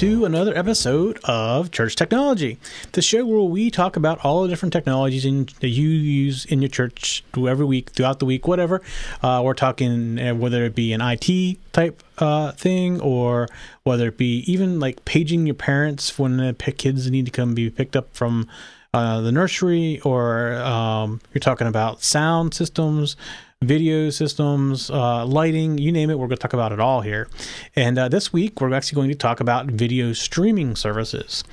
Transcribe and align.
To 0.00 0.24
another 0.24 0.56
episode 0.56 1.20
of 1.24 1.70
Church 1.72 1.94
Technology, 1.94 2.56
the 2.92 3.02
show 3.02 3.26
where 3.26 3.42
we 3.42 3.70
talk 3.70 3.96
about 3.96 4.24
all 4.24 4.40
the 4.40 4.48
different 4.48 4.72
technologies 4.72 5.26
in, 5.26 5.46
that 5.60 5.68
you 5.68 5.90
use 5.90 6.46
in 6.46 6.62
your 6.62 6.70
church 6.70 7.22
every 7.36 7.66
week, 7.66 7.90
throughout 7.90 8.18
the 8.18 8.24
week, 8.24 8.48
whatever. 8.48 8.80
Uh, 9.22 9.42
we're 9.44 9.52
talking 9.52 10.18
uh, 10.18 10.34
whether 10.34 10.64
it 10.64 10.74
be 10.74 10.94
an 10.94 11.02
IT 11.02 11.58
type 11.74 12.02
uh, 12.16 12.52
thing 12.52 12.98
or 13.02 13.46
whether 13.82 14.08
it 14.08 14.16
be 14.16 14.38
even 14.50 14.80
like 14.80 15.04
paging 15.04 15.44
your 15.44 15.54
parents 15.54 16.18
when 16.18 16.38
the 16.38 16.54
kids 16.54 17.10
need 17.10 17.26
to 17.26 17.30
come 17.30 17.54
be 17.54 17.68
picked 17.68 17.94
up 17.94 18.08
from 18.14 18.48
uh, 18.94 19.20
the 19.20 19.30
nursery, 19.30 20.00
or 20.00 20.54
um, 20.54 21.20
you're 21.34 21.40
talking 21.40 21.66
about 21.66 22.02
sound 22.02 22.54
systems 22.54 23.16
video 23.62 24.08
systems, 24.08 24.90
uh, 24.90 25.24
lighting, 25.26 25.76
you 25.76 25.92
name 25.92 26.10
it. 26.10 26.18
We're 26.18 26.28
going 26.28 26.38
to 26.38 26.42
talk 26.42 26.54
about 26.54 26.72
it 26.72 26.80
all 26.80 27.02
here. 27.02 27.28
And 27.76 27.98
uh, 27.98 28.08
this 28.08 28.32
week, 28.32 28.60
we're 28.60 28.72
actually 28.72 28.96
going 28.96 29.10
to 29.10 29.14
talk 29.14 29.40
about 29.40 29.66
video 29.66 30.12
streaming 30.12 30.76
services. 30.76 31.44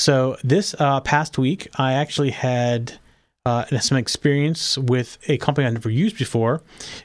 So, 0.00 0.36
this 0.42 0.74
uh, 0.80 1.00
past 1.00 1.38
week, 1.38 1.68
I 1.76 1.92
actually 1.92 2.30
had 2.30 2.98
uh, 3.46 3.66
some 3.78 3.98
experience 3.98 4.76
with 4.76 5.18
a 5.28 5.38
company 5.38 5.66
I've 5.66 5.74
never 5.74 5.90
used 5.90 6.18
before. 6.18 6.62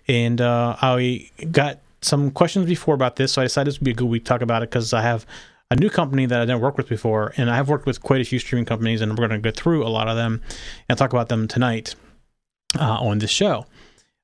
And 0.08 0.42
uh, 0.42 0.76
I 0.82 1.30
got 1.52 1.80
some 2.02 2.32
questions 2.32 2.66
before 2.66 2.96
about 2.96 3.18
this. 3.18 3.34
So, 3.34 3.42
I 3.42 3.46
decided 3.46 3.68
this 3.68 3.80
would 3.80 3.86
be 3.86 3.92
a 3.92 3.96
good 3.96 4.10
week 4.10 4.26
to 4.26 4.30
talk 4.30 4.42
about 4.42 4.64
it 4.64 4.72
because 4.72 4.94
I 4.94 5.04
have 5.04 5.28
a 5.70 5.76
new 5.76 5.92
company 5.92 6.26
that 6.26 6.42
I 6.42 6.46
didn't 6.46 6.62
work 6.62 6.76
with 6.76 6.90
before. 6.90 7.34
And 7.38 7.52
I 7.52 7.56
have 7.56 7.70
worked 7.70 7.86
with 7.86 8.02
quite 8.02 8.22
a 8.22 8.26
few 8.26 8.40
streaming 8.40 8.66
companies, 8.66 9.02
and 9.02 9.12
we're 9.12 9.28
going 9.28 9.42
to 9.42 9.52
go 9.52 9.52
through 9.52 9.86
a 9.86 9.90
lot 9.90 10.08
of 10.08 10.16
them 10.16 10.42
and 10.90 10.98
talk 10.98 11.14
about 11.14 11.30
them 11.30 11.48
tonight 11.48 11.94
uh, 12.80 12.98
on 13.00 13.20
this 13.20 13.30
show 13.30 13.68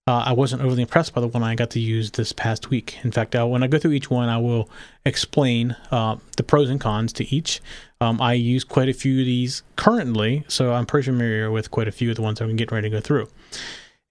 uh, 0.08 0.24
I 0.28 0.34
wasn't 0.34 0.62
overly 0.62 0.84
impressed 0.84 1.16
by 1.16 1.22
the 1.22 1.28
one 1.28 1.42
I 1.42 1.56
got 1.56 1.72
to 1.72 1.80
use 1.80 2.12
this 2.12 2.32
past 2.32 2.70
week. 2.70 3.00
In 3.04 3.12
fact, 3.12 3.36
uh, 3.36 3.48
when 3.48 3.64
I 3.64 3.68
go 3.68 3.80
through 3.80 3.94
each 3.94 4.12
one, 4.12 4.30
I 4.30 4.38
will 4.38 4.70
explain 5.04 5.76
uh, 5.90 6.18
the 6.38 6.44
pros 6.44 6.70
and 6.70 6.80
cons 6.80 7.12
to 7.14 7.36
each. 7.36 7.60
Um, 8.00 8.22
I 8.22 8.34
use 8.34 8.64
quite 8.64 8.88
a 8.88 8.94
few 8.94 9.20
of 9.20 9.26
these 9.26 9.64
currently, 9.78 10.44
so 10.48 10.74
I'm 10.74 10.86
pretty 10.86 11.06
familiar 11.06 11.50
with 11.50 11.72
quite 11.72 11.88
a 11.88 11.92
few 11.92 12.12
of 12.12 12.18
the 12.18 12.22
ones 12.22 12.40
I'm 12.40 12.56
getting 12.56 12.76
ready 12.76 12.90
to 12.90 12.96
go 12.96 13.02
through. 13.02 13.30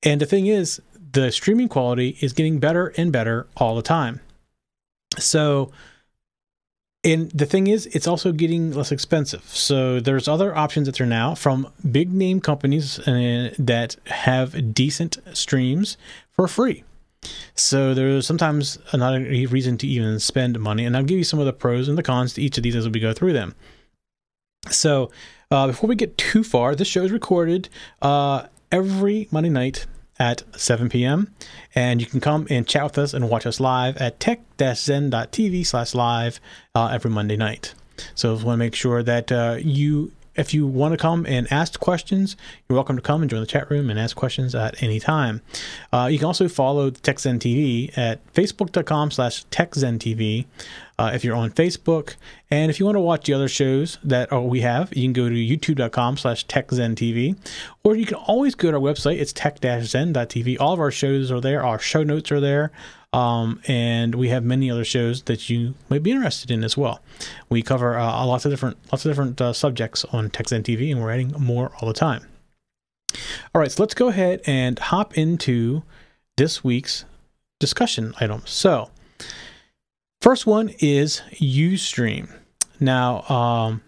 And 0.03 0.21
the 0.21 0.27
thing 0.27 0.47
is, 0.49 0.83
the 1.13 1.31
streaming 1.31 1.69
quality 1.69 2.19
is 2.21 2.33
getting 2.33 2.59
better 2.59 2.93
and 2.97 3.13
better 3.13 3.47
all 3.57 3.77
the 3.77 3.83
time. 3.83 4.21
So 5.17 5.71
and 7.05 7.31
the 7.33 7.47
thing 7.47 7.67
is, 7.67 7.87
it's 7.87 8.07
also 8.07 8.33
getting 8.33 8.73
less 8.73 8.91
expensive. 8.91 9.45
So 9.45 10.01
there's 10.01 10.27
other 10.27 10.57
options 10.57 10.87
that 10.87 11.01
are 11.01 11.07
now 11.07 11.35
from 11.35 11.69
big 11.91 12.13
name 12.13 12.41
companies 12.41 12.99
uh, 13.01 13.55
that 13.59 13.97
have 14.07 14.75
decent 14.75 15.19
streams 15.33 15.97
for 16.31 16.49
free. 16.49 16.85
So 17.55 17.95
there's 17.95 18.27
sometimes 18.27 18.79
not 18.93 19.15
a 19.15 19.47
reason 19.47 19.79
to 19.79 19.87
even 19.87 20.19
spend 20.19 20.59
money, 20.61 20.85
and 20.85 20.97
I'll 20.97 21.05
give 21.05 21.19
you 21.19 21.25
some 21.25 21.39
of 21.39 21.47
the 21.47 21.53
pros 21.53 21.89
and 21.89 21.97
the 21.97 22.03
cons 22.03 22.35
to 22.35 22.43
each 22.43 22.57
of 22.57 22.63
these 22.63 22.77
as 22.77 22.89
we 22.89 23.01
go 23.01 23.13
through 23.13 23.33
them. 23.33 23.55
So 24.71 25.11
uh, 25.51 25.67
before 25.67 25.89
we 25.89 25.97
get 25.97 26.19
too 26.19 26.43
far, 26.43 26.75
this 26.75 26.89
show 26.89 27.03
is 27.03 27.13
recorded 27.13 27.69
uh, 28.03 28.47
every 28.73 29.29
Monday 29.31 29.51
night 29.51 29.87
at 30.19 30.43
7 30.59 30.89
p.m. 30.89 31.33
And 31.75 32.01
you 32.01 32.07
can 32.07 32.21
come 32.21 32.47
and 32.51 32.67
chat 32.67 32.85
with 32.85 32.99
us 32.99 33.15
and 33.15 33.29
watch 33.29 33.47
us 33.47 33.61
live 33.61 33.97
at 33.97 34.21
tech-zen.tv 34.21 35.67
slash 35.67 35.95
live 35.95 36.41
uh, 36.75 36.89
every 36.93 37.11
Monday 37.11 37.37
night. 37.37 37.75
So 38.15 38.31
I 38.31 38.35
want 38.35 38.55
to 38.55 38.57
make 38.57 38.75
sure 38.75 39.03
that 39.03 39.31
uh, 39.31 39.57
you 39.61 40.13
if 40.37 40.53
you 40.53 40.67
want 40.67 40.93
to 40.93 40.99
come 40.99 41.27
and 41.27 41.51
ask 41.53 41.79
questions, 41.79 42.37
you're 42.69 42.75
welcome 42.75 42.97
to 42.97 43.03
come 43.03 43.23
and 43.23 43.31
join 43.31 43.41
the 43.41 43.47
chat 43.47 43.71
room 43.71 43.91
and 43.91 43.99
ask 43.99 44.17
questions 44.17 44.55
at 44.55 44.83
any 44.83 45.01
time. 45.01 45.43
Uh, 45.93 46.09
you 46.11 46.19
can 46.19 46.27
also 46.27 46.49
follow 46.49 46.91
TechZen 46.91 47.39
TV 47.39 47.97
at 47.97 48.25
facebook.com 48.33 49.11
slash 49.11 49.45
TechZenTV 49.47 50.47
uh, 50.99 51.11
if 51.15 51.25
you're 51.25 51.37
on 51.37 51.51
Facebook. 51.51 52.17
And 52.51 52.71
if 52.71 52.79
you 52.79 52.87
want 52.87 52.97
to 52.97 53.01
watch 53.01 53.27
the 53.27 53.35
other 53.35 53.49
shows 53.49 53.99
that 54.05 54.33
uh, 54.33 54.41
we 54.41 54.61
have, 54.61 54.95
you 54.97 55.03
can 55.03 55.13
go 55.13 55.29
to 55.29 55.35
youtube.com 55.35 56.17
slash 56.17 56.47
techzentv. 56.47 57.37
Or 57.83 57.97
you 57.97 58.07
can 58.07 58.17
always 58.17 58.55
go 58.55 58.71
to 58.71 58.77
our 58.77 58.83
website. 58.83 59.19
It's 59.19 59.33
tech-zen.tv. 59.33 60.57
All 60.61 60.73
of 60.73 60.81
our 60.81 60.91
shows 60.91 61.31
are 61.31 61.41
there. 61.41 61.65
Our 61.65 61.79
show 61.79 62.03
notes 62.03 62.31
are 62.31 62.41
there. 62.41 62.71
Um, 63.15 63.61
and 63.69 64.17
we 64.17 64.31
have 64.31 64.43
many 64.43 64.69
other 64.69 64.85
shows 64.85 65.23
that 65.23 65.49
you 65.49 65.75
might 65.89 66.03
be 66.03 66.11
interested 66.11 66.51
in 66.51 66.65
as 66.65 66.77
well. 66.77 67.01
We 67.49 67.63
cover 67.63 67.97
uh, 67.97 68.27
lots 68.27 68.45
of 68.45 68.51
different 68.51 68.77
lots 68.91 69.05
of 69.05 69.13
different 69.13 69.41
uh, 69.41 69.53
subjects 69.53 70.05
on 70.07 70.31
TechZen 70.31 70.63
TV, 70.65 70.91
and 70.91 71.01
we're 71.01 71.13
adding 71.13 71.33
more 71.39 71.71
all 71.81 71.87
the 71.87 71.95
time. 71.95 72.27
All 73.55 73.61
right, 73.61 73.71
so 73.71 73.85
let's 73.85 73.95
go 73.95 74.09
ahead 74.09 74.41
and 74.47 74.77
hop 74.81 75.17
into 75.17 75.85
this 76.37 76.65
week's 76.65 77.05
discussion 77.61 78.15
item. 78.21 78.43
So, 78.47 78.91
first 80.21 80.45
one 80.45 80.71
is 80.81 81.23
UStream. 81.35 82.35
Now, 82.81 83.23
um, 83.29 83.83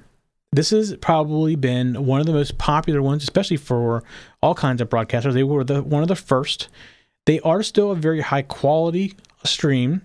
this 0.53 0.71
has 0.71 0.95
probably 0.99 1.57
been 1.57 2.07
one 2.07 2.21
of 2.21 2.27
the 2.27 2.33
most 2.33 2.59
popular 2.59 3.03
ones, 3.03 3.25
especially 3.25 3.57
for 3.57 4.05
all 4.41 4.55
kinds 4.55 4.81
of 4.81 4.89
broadcasters. 4.89 5.33
They 5.33 5.43
were 5.43 5.65
the 5.65 5.83
one 5.83 6.03
of 6.03 6.09
the 6.09 6.15
first 6.15 6.69
they 7.27 7.41
are 7.41 7.63
still 7.63 7.91
a 7.91 7.97
very 7.97 8.21
high 8.21 8.43
quality 8.43 9.15
stream. 9.45 10.03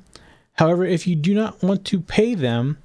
However, 0.53 0.85
if 0.85 1.07
you 1.07 1.15
do 1.15 1.33
not 1.33 1.63
want 1.63 1.85
to 1.85 2.01
pay 2.01 2.35
them, 2.35 2.77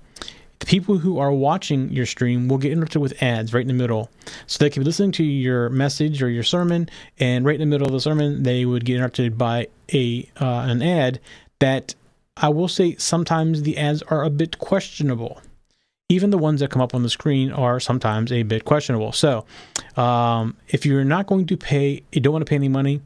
the 0.59 0.67
people 0.67 0.99
who 0.99 1.19
are 1.19 1.33
watching 1.33 1.91
your 1.91 2.07
stream 2.07 2.49
will 2.49 2.59
get 2.59 2.73
interrupted 2.73 3.03
with 3.03 3.23
ads 3.23 3.53
right 3.53 3.61
in 3.61 3.69
the 3.69 3.75
middle. 3.75 4.11
So 4.47 4.59
they 4.59 4.71
can 4.71 4.83
be 4.83 4.87
listening 4.87 5.13
to 5.13 5.25
your 5.25 5.69
message 5.69 6.23
or 6.23 6.31
your 6.31 6.43
sermon, 6.43 6.89
and 7.19 7.45
right 7.45 7.55
in 7.55 7.61
the 7.61 7.67
middle 7.67 7.87
of 7.87 7.93
the 7.93 8.01
sermon, 8.01 8.43
they 8.43 8.65
would 8.65 8.85
get 8.85 8.95
interrupted 8.95 9.37
by 9.37 9.69
a 9.93 10.29
uh, 10.41 10.67
an 10.69 10.83
ad 10.83 11.21
that 11.59 11.95
I 12.37 12.49
will 12.51 12.69
say 12.69 12.97
sometimes 12.97 13.63
the 13.63 13.79
ads 13.79 14.03
are 14.03 14.23
a 14.23 14.31
bit 14.31 14.59
questionable. 14.59 15.41
Even 16.09 16.31
the 16.31 16.39
ones 16.39 16.61
that 16.61 16.71
come 16.71 16.83
up 16.83 16.95
on 16.95 17.03
the 17.03 17.11
screen 17.11 17.51
are 17.51 17.81
sometimes 17.81 18.31
a 18.31 18.45
bit 18.45 18.65
questionable. 18.65 19.11
So, 19.11 19.45
um, 19.97 20.57
if 20.69 20.87
you're 20.87 21.05
not 21.05 21.27
going 21.27 21.47
to 21.47 21.57
pay, 21.57 22.03
you 22.13 22.21
don't 22.21 22.33
want 22.33 22.47
to 22.47 22.49
pay 22.49 22.57
any 22.57 22.69
money, 22.69 23.01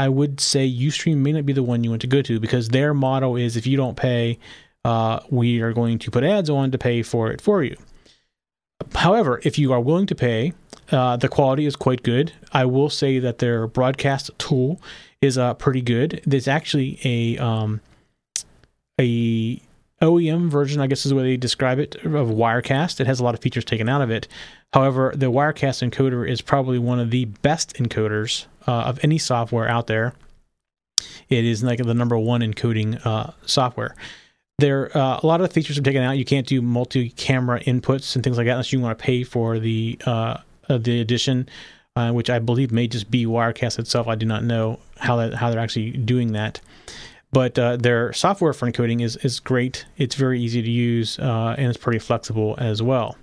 I 0.00 0.08
would 0.08 0.40
say 0.40 0.66
Ustream 0.66 1.18
may 1.18 1.32
not 1.32 1.44
be 1.44 1.52
the 1.52 1.62
one 1.62 1.84
you 1.84 1.90
want 1.90 2.00
to 2.00 2.06
go 2.06 2.22
to 2.22 2.40
because 2.40 2.70
their 2.70 2.94
motto 2.94 3.36
is 3.36 3.54
if 3.58 3.66
you 3.66 3.76
don't 3.76 3.98
pay, 3.98 4.38
uh, 4.82 5.20
we 5.28 5.60
are 5.60 5.74
going 5.74 5.98
to 5.98 6.10
put 6.10 6.24
ads 6.24 6.48
on 6.48 6.70
to 6.70 6.78
pay 6.78 7.02
for 7.02 7.30
it 7.30 7.42
for 7.42 7.62
you. 7.62 7.76
However, 8.94 9.42
if 9.44 9.58
you 9.58 9.74
are 9.74 9.80
willing 9.80 10.06
to 10.06 10.14
pay, 10.14 10.54
uh, 10.90 11.18
the 11.18 11.28
quality 11.28 11.66
is 11.66 11.76
quite 11.76 12.02
good. 12.02 12.32
I 12.50 12.64
will 12.64 12.88
say 12.88 13.18
that 13.18 13.40
their 13.40 13.66
broadcast 13.66 14.30
tool 14.38 14.80
is 15.20 15.36
uh, 15.36 15.52
pretty 15.52 15.82
good. 15.82 16.22
There's 16.24 16.48
actually 16.48 16.98
a 17.04 17.36
um, 17.36 17.82
a 18.98 19.60
OEM 20.00 20.48
version, 20.48 20.80
I 20.80 20.86
guess 20.86 21.04
is 21.04 21.10
the 21.10 21.16
way 21.16 21.22
they 21.22 21.36
describe 21.36 21.78
it, 21.78 21.94
of 21.96 22.28
Wirecast. 22.28 23.00
It 23.00 23.06
has 23.06 23.20
a 23.20 23.24
lot 23.24 23.34
of 23.34 23.40
features 23.40 23.64
taken 23.64 23.88
out 23.88 24.00
of 24.00 24.10
it. 24.10 24.28
However, 24.72 25.12
the 25.14 25.30
Wirecast 25.30 25.88
encoder 25.88 26.28
is 26.28 26.40
probably 26.40 26.78
one 26.78 26.98
of 26.98 27.10
the 27.10 27.26
best 27.26 27.74
encoders 27.74 28.46
uh, 28.66 28.72
of 28.72 28.98
any 29.02 29.18
software 29.18 29.68
out 29.68 29.86
there. 29.86 30.14
It 31.28 31.44
is 31.44 31.62
like 31.62 31.78
the 31.78 31.94
number 31.94 32.18
one 32.18 32.40
encoding 32.40 33.04
uh, 33.04 33.32
software. 33.46 33.94
There, 34.58 34.94
uh, 34.96 35.20
a 35.22 35.26
lot 35.26 35.40
of 35.40 35.48
the 35.48 35.54
features 35.54 35.78
are 35.78 35.82
taken 35.82 36.02
out. 36.02 36.18
You 36.18 36.24
can't 36.24 36.46
do 36.46 36.60
multi-camera 36.60 37.60
inputs 37.64 38.14
and 38.14 38.22
things 38.22 38.36
like 38.36 38.46
that 38.46 38.52
unless 38.52 38.72
you 38.72 38.80
want 38.80 38.98
to 38.98 39.02
pay 39.02 39.24
for 39.24 39.58
the 39.58 39.98
uh, 40.04 40.38
the 40.68 41.00
edition, 41.00 41.48
uh, 41.96 42.12
which 42.12 42.30
I 42.30 42.38
believe 42.38 42.70
may 42.70 42.86
just 42.86 43.10
be 43.10 43.26
Wirecast 43.26 43.78
itself. 43.78 44.06
I 44.06 44.14
do 44.14 44.26
not 44.26 44.44
know 44.44 44.78
how 44.98 45.16
that 45.16 45.34
how 45.34 45.50
they're 45.50 45.60
actually 45.60 45.92
doing 45.92 46.32
that. 46.32 46.60
But 47.32 47.58
uh, 47.58 47.76
their 47.76 48.12
software 48.12 48.52
for 48.52 48.70
encoding 48.70 49.02
is 49.02 49.16
is 49.16 49.40
great. 49.40 49.86
It's 49.96 50.14
very 50.14 50.40
easy 50.40 50.62
to 50.62 50.70
use 50.70 51.18
uh, 51.18 51.54
and 51.56 51.68
it's 51.68 51.78
pretty 51.78 52.00
flexible 52.00 52.54
as 52.58 52.82
well. 52.82 53.16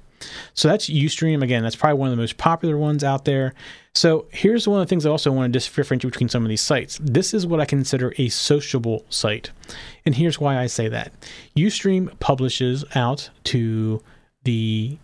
So 0.53 0.67
that's 0.67 0.89
Ustream. 0.89 1.43
Again, 1.43 1.63
that's 1.63 1.75
probably 1.75 1.99
one 1.99 2.09
of 2.09 2.15
the 2.15 2.21
most 2.21 2.37
popular 2.37 2.77
ones 2.77 3.03
out 3.03 3.25
there. 3.25 3.53
So 3.93 4.27
here's 4.31 4.67
one 4.67 4.79
of 4.79 4.87
the 4.87 4.89
things 4.89 5.05
I 5.05 5.09
also 5.09 5.31
want 5.31 5.51
to 5.51 5.59
differentiate 5.59 6.11
between 6.11 6.29
some 6.29 6.43
of 6.43 6.49
these 6.49 6.61
sites. 6.61 6.99
This 7.01 7.33
is 7.33 7.45
what 7.45 7.59
I 7.59 7.65
consider 7.65 8.13
a 8.17 8.29
sociable 8.29 9.05
site. 9.09 9.51
And 10.05 10.15
here's 10.15 10.39
why 10.39 10.57
I 10.57 10.67
say 10.67 10.87
that. 10.89 11.13
Ustream 11.55 12.17
publishes 12.19 12.83
out 12.95 13.29
to 13.45 14.01
the 14.43 14.97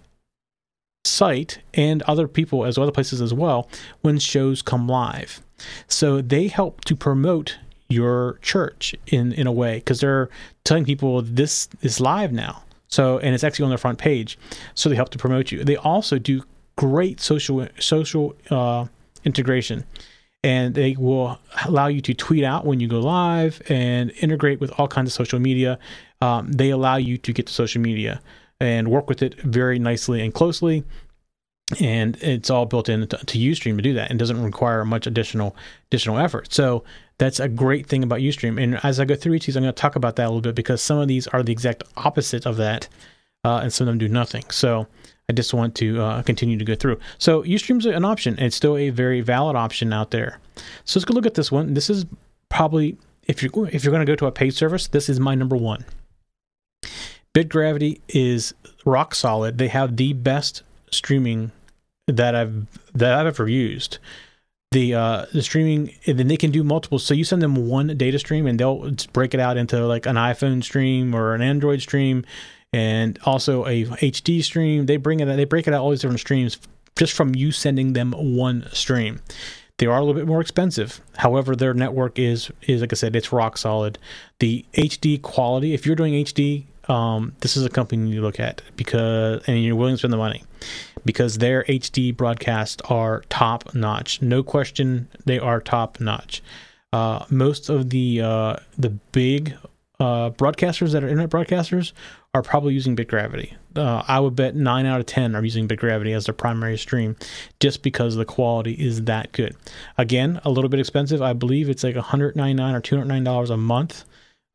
site 1.05 1.59
and 1.73 2.01
other 2.03 2.27
people 2.27 2.65
as 2.65 2.77
well, 2.77 2.83
other 2.83 2.93
places 2.93 3.21
as 3.21 3.33
well 3.33 3.69
when 4.01 4.19
shows 4.19 4.61
come 4.61 4.87
live. 4.87 5.41
So 5.87 6.21
they 6.21 6.47
help 6.47 6.85
to 6.85 6.95
promote 6.95 7.57
your 7.93 8.39
church 8.41 8.95
in 9.07 9.33
in 9.33 9.47
a 9.47 9.51
way 9.51 9.75
because 9.75 9.99
they're 9.99 10.29
telling 10.63 10.85
people 10.85 11.21
this 11.21 11.69
is 11.81 11.99
live 11.99 12.31
now. 12.31 12.63
So 12.87 13.19
and 13.19 13.33
it's 13.33 13.43
actually 13.43 13.63
on 13.63 13.69
their 13.69 13.77
front 13.77 13.97
page. 13.97 14.37
So 14.75 14.89
they 14.89 14.95
help 14.95 15.09
to 15.09 15.17
promote 15.17 15.51
you. 15.51 15.63
They 15.63 15.77
also 15.77 16.19
do 16.19 16.43
great 16.75 17.19
social 17.19 17.67
social 17.79 18.35
uh, 18.49 18.85
integration, 19.23 19.85
and 20.43 20.75
they 20.75 20.95
will 20.97 21.39
allow 21.65 21.87
you 21.87 22.01
to 22.01 22.13
tweet 22.13 22.43
out 22.43 22.65
when 22.65 22.79
you 22.79 22.87
go 22.87 22.99
live 22.99 23.61
and 23.69 24.11
integrate 24.21 24.59
with 24.59 24.71
all 24.77 24.87
kinds 24.87 25.09
of 25.09 25.13
social 25.13 25.39
media. 25.39 25.79
Um, 26.21 26.51
they 26.51 26.69
allow 26.69 26.97
you 26.97 27.17
to 27.17 27.33
get 27.33 27.47
to 27.47 27.53
social 27.53 27.81
media 27.81 28.21
and 28.59 28.87
work 28.89 29.09
with 29.09 29.21
it 29.21 29.35
very 29.41 29.79
nicely 29.79 30.21
and 30.21 30.33
closely 30.33 30.83
and 31.81 32.17
it's 32.21 32.49
all 32.49 32.65
built 32.65 32.89
in 32.89 33.07
to, 33.07 33.17
to 33.17 33.37
Ustream 33.37 33.77
to 33.77 33.81
do 33.81 33.93
that 33.93 34.09
and 34.09 34.19
doesn't 34.19 34.43
require 34.43 34.83
much 34.85 35.07
additional 35.07 35.55
additional 35.89 36.17
effort. 36.19 36.53
So 36.53 36.83
that's 37.17 37.39
a 37.39 37.47
great 37.47 37.87
thing 37.87 38.03
about 38.03 38.19
Ustream. 38.19 38.61
And 38.61 38.79
as 38.83 38.99
I 38.99 39.05
go 39.05 39.15
through 39.15 39.35
each 39.35 39.43
of 39.43 39.45
these, 39.47 39.57
I'm 39.57 39.63
going 39.63 39.73
to 39.73 39.81
talk 39.81 39.95
about 39.95 40.15
that 40.17 40.25
a 40.25 40.29
little 40.29 40.41
bit 40.41 40.55
because 40.55 40.81
some 40.81 40.97
of 40.97 41.07
these 41.07 41.27
are 41.27 41.41
the 41.43 41.51
exact 41.51 41.83
opposite 41.95 42.45
of 42.45 42.57
that. 42.57 42.87
uh, 43.43 43.59
and 43.63 43.73
some 43.73 43.87
of 43.87 43.91
them 43.91 43.97
do 43.97 44.07
nothing. 44.07 44.43
So 44.49 44.87
I 45.29 45.33
just 45.33 45.53
want 45.53 45.75
to 45.75 46.01
uh, 46.01 46.21
continue 46.23 46.57
to 46.57 46.65
go 46.65 46.75
through. 46.75 46.99
So 47.17 47.43
Ustream's 47.43 47.85
an 47.85 48.05
option. 48.05 48.37
It's 48.39 48.55
still 48.55 48.77
a 48.77 48.89
very 48.89 49.21
valid 49.21 49.55
option 49.55 49.91
out 49.93 50.11
there. 50.11 50.39
So 50.85 50.99
let's 50.99 51.05
go 51.05 51.13
look 51.13 51.25
at 51.25 51.33
this 51.35 51.51
one. 51.51 51.73
This 51.73 51.89
is 51.89 52.05
probably 52.49 52.97
if 53.27 53.41
you're 53.41 53.51
if 53.69 53.83
you're 53.83 53.91
going 53.91 54.05
to 54.05 54.11
go 54.11 54.15
to 54.15 54.25
a 54.25 54.31
paid 54.31 54.53
service, 54.53 54.87
this 54.87 55.09
is 55.09 55.19
my 55.19 55.35
number 55.35 55.55
one. 55.55 55.85
Bitgravity 57.33 58.01
is 58.09 58.53
rock 58.85 59.15
solid. 59.15 59.57
They 59.57 59.69
have 59.69 59.97
the 59.97 60.13
best 60.13 60.61
streaming 60.93 61.51
that 62.07 62.35
I've 62.35 62.67
that 62.93 63.13
I've 63.13 63.27
ever 63.27 63.47
used. 63.47 63.97
The 64.71 64.95
uh, 64.95 65.25
the 65.31 65.43
streaming, 65.43 65.93
and 66.07 66.17
then 66.17 66.27
they 66.27 66.37
can 66.37 66.51
do 66.51 66.63
multiple. 66.63 66.99
So 66.99 67.13
you 67.13 67.23
send 67.23 67.41
them 67.41 67.67
one 67.67 67.95
data 67.97 68.17
stream, 68.17 68.47
and 68.47 68.59
they'll 68.59 68.91
break 69.13 69.33
it 69.33 69.39
out 69.39 69.57
into 69.57 69.85
like 69.85 70.05
an 70.05 70.15
iPhone 70.15 70.63
stream 70.63 71.13
or 71.13 71.35
an 71.35 71.41
Android 71.41 71.81
stream, 71.81 72.25
and 72.71 73.19
also 73.25 73.65
a 73.65 73.85
HD 73.85 74.43
stream. 74.43 74.87
They 74.87 74.97
bring 74.97 75.19
it, 75.19 75.25
they 75.25 75.45
break 75.45 75.67
it 75.67 75.73
out 75.73 75.81
all 75.81 75.91
these 75.91 76.01
different 76.01 76.21
streams 76.21 76.57
just 76.97 77.13
from 77.13 77.35
you 77.35 77.51
sending 77.51 77.93
them 77.93 78.13
one 78.13 78.67
stream. 78.71 79.21
They 79.77 79.87
are 79.87 79.97
a 79.97 79.99
little 79.99 80.13
bit 80.13 80.27
more 80.27 80.41
expensive. 80.41 81.01
However, 81.17 81.55
their 81.55 81.73
network 81.73 82.17
is 82.17 82.51
is 82.63 82.81
like 82.81 82.93
I 82.93 82.95
said, 82.95 83.15
it's 83.15 83.31
rock 83.31 83.57
solid. 83.57 83.99
The 84.39 84.65
HD 84.73 85.21
quality, 85.21 85.73
if 85.73 85.85
you're 85.85 85.95
doing 85.95 86.13
HD, 86.13 86.65
um, 86.89 87.33
this 87.39 87.55
is 87.55 87.65
a 87.65 87.69
company 87.69 88.09
you 88.09 88.21
look 88.21 88.39
at 88.39 88.61
because 88.75 89.43
and 89.47 89.63
you're 89.63 89.75
willing 89.75 89.93
to 89.93 89.97
spend 89.99 90.13
the 90.13 90.17
money 90.17 90.43
because 91.05 91.37
their 91.37 91.63
HD 91.63 92.15
broadcasts 92.15 92.81
are 92.89 93.23
top 93.29 93.73
notch. 93.73 94.21
No 94.21 94.43
question, 94.43 95.07
they 95.25 95.39
are 95.39 95.61
top 95.61 95.99
notch. 95.99 96.41
Uh, 96.91 97.25
most 97.29 97.69
of 97.69 97.89
the 97.89 98.21
uh, 98.21 98.55
the 98.77 98.89
big 98.89 99.55
uh, 99.99 100.29
broadcasters 100.31 100.91
that 100.91 101.03
are 101.03 101.07
internet 101.07 101.29
broadcasters 101.29 101.93
are 102.33 102.41
probably 102.41 102.73
using 102.73 102.95
Bitgravity. 102.95 103.53
Uh, 103.75 104.03
I 104.07 104.19
would 104.19 104.35
bet 104.35 104.55
nine 104.55 104.85
out 104.85 104.99
of 104.99 105.05
ten 105.05 105.35
are 105.35 105.43
using 105.43 105.67
Bitgravity 105.67 106.15
as 106.15 106.25
their 106.25 106.33
primary 106.33 106.77
stream, 106.77 107.15
just 107.59 107.81
because 107.83 108.15
the 108.15 108.25
quality 108.25 108.73
is 108.73 109.03
that 109.03 109.31
good. 109.31 109.55
Again, 109.97 110.41
a 110.43 110.49
little 110.49 110.69
bit 110.69 110.79
expensive. 110.79 111.21
I 111.21 111.33
believe 111.33 111.69
it's 111.69 111.83
like 111.83 111.95
199 111.95 112.75
or 112.75 112.81
209 112.81 113.23
dollars 113.23 113.49
a 113.49 113.57
month. 113.57 114.03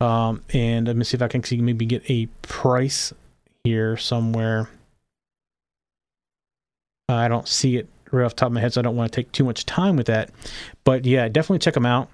Um, 0.01 0.45
and 0.53 0.87
let 0.87 0.97
me 0.97 1.05
see 1.05 1.17
if 1.17 1.23
I 1.23 1.29
can 1.29 1.43
see 1.43 1.61
maybe 1.61 1.87
get 1.87 2.09
a 2.11 2.27
price 2.43 3.13
here 3.65 3.97
somewhere. 3.97 4.69
I 7.09 7.29
don't 7.29 7.49
see 7.49 7.77
it 7.77 7.89
right 8.13 8.25
off 8.25 8.33
the 8.33 8.37
top 8.37 8.47
of 8.49 8.53
my 8.53 8.61
head, 8.61 8.73
so 8.73 8.81
I 8.81 8.83
don't 8.83 8.97
want 8.97 9.11
to 9.13 9.17
take 9.17 9.33
too 9.33 9.45
much 9.45 9.67
time 9.67 9.97
with 9.97 10.07
that. 10.07 10.31
But 10.85 11.05
yeah, 11.05 11.29
definitely 11.29 11.61
check 11.61 11.75
them 11.75 11.87
out. 11.87 12.11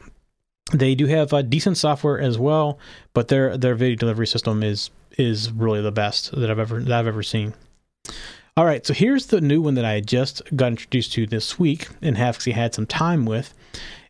They 0.72 0.94
do 0.94 1.06
have 1.06 1.32
uh, 1.32 1.42
decent 1.42 1.76
software 1.76 2.19
as 2.19 2.38
well, 2.38 2.78
but 3.12 3.28
their 3.28 3.56
their 3.58 3.75
video 3.75 3.96
delivery 3.96 4.26
system 4.26 4.62
is 4.62 4.90
is 5.19 5.52
really 5.52 5.82
the 5.82 5.92
best 5.92 6.32
that 6.32 6.50
I've 6.50 6.58
ever 6.58 6.81
that 6.81 6.92
I've 6.92 7.06
ever 7.06 7.22
seen. 7.22 7.54
All 8.56 8.64
right, 8.64 8.86
so 8.86 8.94
here's 8.94 9.26
the 9.26 9.40
new 9.40 9.60
one 9.60 9.75
that 9.75 9.84
I 9.84 10.00
just 10.00 10.42
got 10.54 10.69
introduced 10.69 11.12
to 11.14 11.26
this 11.26 11.58
week 11.58 11.88
and 12.00 12.16
have 12.16 12.36
actually 12.36 12.52
had 12.52 12.72
some 12.72 12.86
time 12.86 13.26
with, 13.26 13.52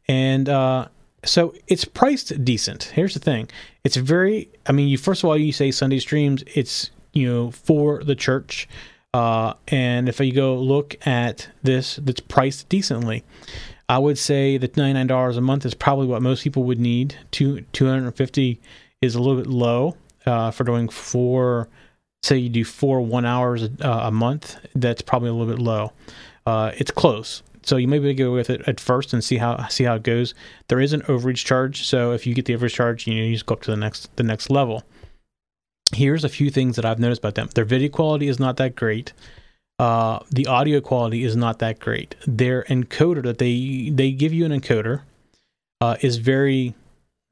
and 0.06 0.48
uh, 0.48 0.88
so 1.24 1.54
it's 1.66 1.84
priced 1.84 2.44
decent. 2.44 2.84
Here's 2.84 3.14
the 3.14 3.20
thing: 3.20 3.48
it's 3.82 3.96
very. 3.96 4.48
I 4.66 4.72
mean, 4.72 4.88
you 4.88 4.98
first 4.98 5.22
of 5.22 5.28
all 5.28 5.36
you 5.36 5.52
say 5.52 5.70
Sunday 5.70 5.98
streams. 5.98 6.44
It's 6.54 6.90
you 7.12 7.30
know 7.30 7.50
for 7.50 8.02
the 8.02 8.14
church, 8.14 8.68
uh, 9.12 9.54
and 9.68 10.08
if 10.08 10.20
you 10.20 10.32
go 10.32 10.56
look 10.56 10.96
at 11.06 11.48
this, 11.62 11.96
that's 11.96 12.20
priced 12.20 12.68
decently. 12.68 13.24
I 13.88 13.98
would 13.98 14.18
say 14.18 14.56
that 14.58 14.76
ninety 14.76 14.94
nine 14.94 15.06
dollars 15.06 15.36
a 15.36 15.40
month 15.40 15.66
is 15.66 15.74
probably 15.74 16.06
what 16.06 16.22
most 16.22 16.42
people 16.42 16.64
would 16.64 16.80
need. 16.80 17.16
Two 17.30 17.62
two 17.72 17.86
hundred 17.86 18.04
and 18.04 18.16
fifty 18.16 18.60
is 19.00 19.14
a 19.14 19.20
little 19.20 19.36
bit 19.36 19.46
low 19.46 19.96
uh, 20.26 20.50
for 20.50 20.64
doing 20.64 20.88
four. 20.88 21.68
Say 22.22 22.38
you 22.38 22.48
do 22.48 22.64
four 22.64 23.02
one 23.02 23.26
hours 23.26 23.62
a, 23.62 23.70
a 23.80 24.10
month. 24.10 24.56
That's 24.74 25.02
probably 25.02 25.28
a 25.28 25.34
little 25.34 25.54
bit 25.54 25.62
low. 25.62 25.92
Uh, 26.46 26.72
it's 26.76 26.90
close 26.90 27.42
so 27.64 27.76
you 27.76 27.88
maybe 27.88 28.12
go 28.14 28.32
with 28.32 28.50
it 28.50 28.62
at 28.69 28.78
first 28.78 29.12
and 29.12 29.25
see 29.25 29.38
how 29.38 29.66
see 29.69 29.84
how 29.84 29.94
it 29.96 30.02
goes. 30.02 30.34
There 30.69 30.81
is 30.81 30.93
an 30.93 31.00
overage 31.02 31.44
charge, 31.44 31.87
so 31.87 32.12
if 32.12 32.26
you 32.26 32.34
get 32.34 32.44
the 32.44 32.56
overage 32.56 32.75
charge, 32.75 33.06
you 33.06 33.14
know, 33.14 33.22
you 33.22 33.32
just 33.32 33.46
go 33.46 33.55
up 33.55 33.62
to 33.62 33.70
the 33.70 33.76
next 33.76 34.14
the 34.16 34.22
next 34.22 34.50
level. 34.50 34.82
Here's 35.93 36.25
a 36.25 36.28
few 36.28 36.50
things 36.50 36.76
that 36.76 36.84
I've 36.84 36.99
noticed 36.99 37.20
about 37.20 37.34
them. 37.34 37.49
Their 37.55 37.64
video 37.64 37.88
quality 37.88 38.28
is 38.28 38.38
not 38.38 38.56
that 38.58 38.75
great. 38.76 39.12
Uh, 39.78 40.20
the 40.31 40.46
audio 40.46 40.81
quality 40.81 41.25
is 41.25 41.37
not 41.37 41.58
that 41.58 41.78
great. 41.81 42.14
Their 42.26 42.64
encoder 42.64 43.22
that 43.25 43.38
they 43.38 43.90
they 43.90 44.12
give 44.12 44.32
you 44.32 44.44
an 44.44 44.52
encoder 44.52 45.02
uh, 45.81 45.96
is 46.00 46.19
very 46.19 46.75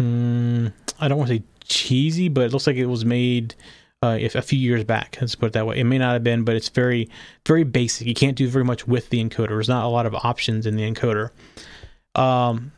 mm, 0.01 0.73
I 0.99 1.09
don't 1.09 1.19
want 1.19 1.29
to 1.29 1.37
say 1.37 1.43
cheesy, 1.65 2.29
but 2.29 2.45
it 2.45 2.53
looks 2.53 2.67
like 2.67 2.77
it 2.77 2.87
was 2.87 3.05
made 3.05 3.55
uh, 4.03 4.19
if 4.21 4.35
a 4.35 4.43
few 4.43 4.59
years 4.59 4.85
back. 4.85 5.17
Let's 5.21 5.35
put 5.35 5.47
it 5.47 5.53
that 5.53 5.67
way. 5.67 5.79
It 5.79 5.85
may 5.85 5.99
not 5.99 6.13
have 6.13 6.25
been, 6.25 6.45
but 6.45 6.57
it's 6.57 6.69
very, 6.69 7.09
very 7.47 7.65
basic. 7.65 8.07
You 8.07 8.15
can't 8.15 8.37
do 8.37 8.49
very 8.49 8.65
much 8.65 8.87
with 8.87 9.11
the 9.11 9.23
encoder. 9.23 9.49
There's 9.49 9.69
not 9.69 9.85
a 9.85 9.89
lot 9.89 10.07
of 10.07 10.15
options 10.15 10.67
in 10.67 10.77
the 10.77 10.91
encoder. 10.91 11.31
Um, 12.15 12.73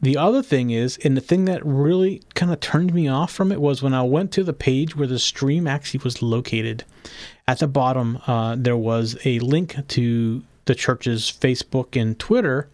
the 0.00 0.16
other 0.16 0.42
thing 0.42 0.70
is, 0.70 0.98
and 1.04 1.16
the 1.16 1.20
thing 1.20 1.44
that 1.44 1.64
really 1.64 2.22
kind 2.34 2.52
of 2.52 2.60
turned 2.60 2.94
me 2.94 3.08
off 3.08 3.32
from 3.32 3.52
it 3.52 3.60
was 3.60 3.82
when 3.82 3.94
I 3.94 4.02
went 4.02 4.32
to 4.32 4.44
the 4.44 4.52
page 4.52 4.96
where 4.96 5.06
the 5.06 5.18
stream 5.18 5.66
actually 5.66 6.00
was 6.02 6.22
located. 6.22 6.84
At 7.46 7.58
the 7.58 7.68
bottom, 7.68 8.18
uh, 8.26 8.56
there 8.56 8.76
was 8.76 9.16
a 9.24 9.38
link 9.40 9.76
to 9.88 10.42
the 10.64 10.74
church's 10.74 11.30
Facebook 11.30 12.00
and 12.00 12.18
Twitter. 12.18 12.68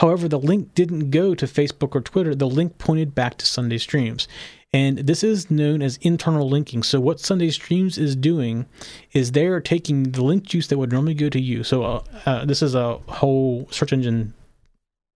However, 0.00 0.28
the 0.28 0.38
link 0.38 0.74
didn't 0.74 1.10
go 1.10 1.34
to 1.34 1.46
Facebook 1.46 1.94
or 1.94 2.00
Twitter. 2.00 2.34
The 2.34 2.48
link 2.48 2.78
pointed 2.78 3.14
back 3.14 3.36
to 3.38 3.46
Sunday 3.46 3.78
streams. 3.78 4.28
And 4.72 4.98
this 4.98 5.24
is 5.24 5.50
known 5.50 5.80
as 5.80 5.96
internal 6.02 6.48
linking. 6.48 6.82
So, 6.82 7.00
what 7.00 7.20
Sunday 7.20 7.50
Streams 7.50 7.96
is 7.96 8.14
doing 8.14 8.66
is 9.12 9.32
they're 9.32 9.60
taking 9.60 10.04
the 10.04 10.22
link 10.22 10.44
juice 10.44 10.66
that 10.66 10.76
would 10.76 10.92
normally 10.92 11.14
go 11.14 11.30
to 11.30 11.40
you. 11.40 11.64
So, 11.64 11.84
uh, 11.84 12.02
uh, 12.26 12.44
this 12.44 12.60
is 12.60 12.74
a 12.74 12.98
whole 13.08 13.66
search 13.70 13.94
engine 13.94 14.34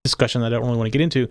discussion 0.05 0.41
that 0.41 0.49
I 0.49 0.51
don't 0.51 0.65
really 0.65 0.79
want 0.79 0.87
to 0.87 0.99
get 0.99 1.03
into. 1.03 1.29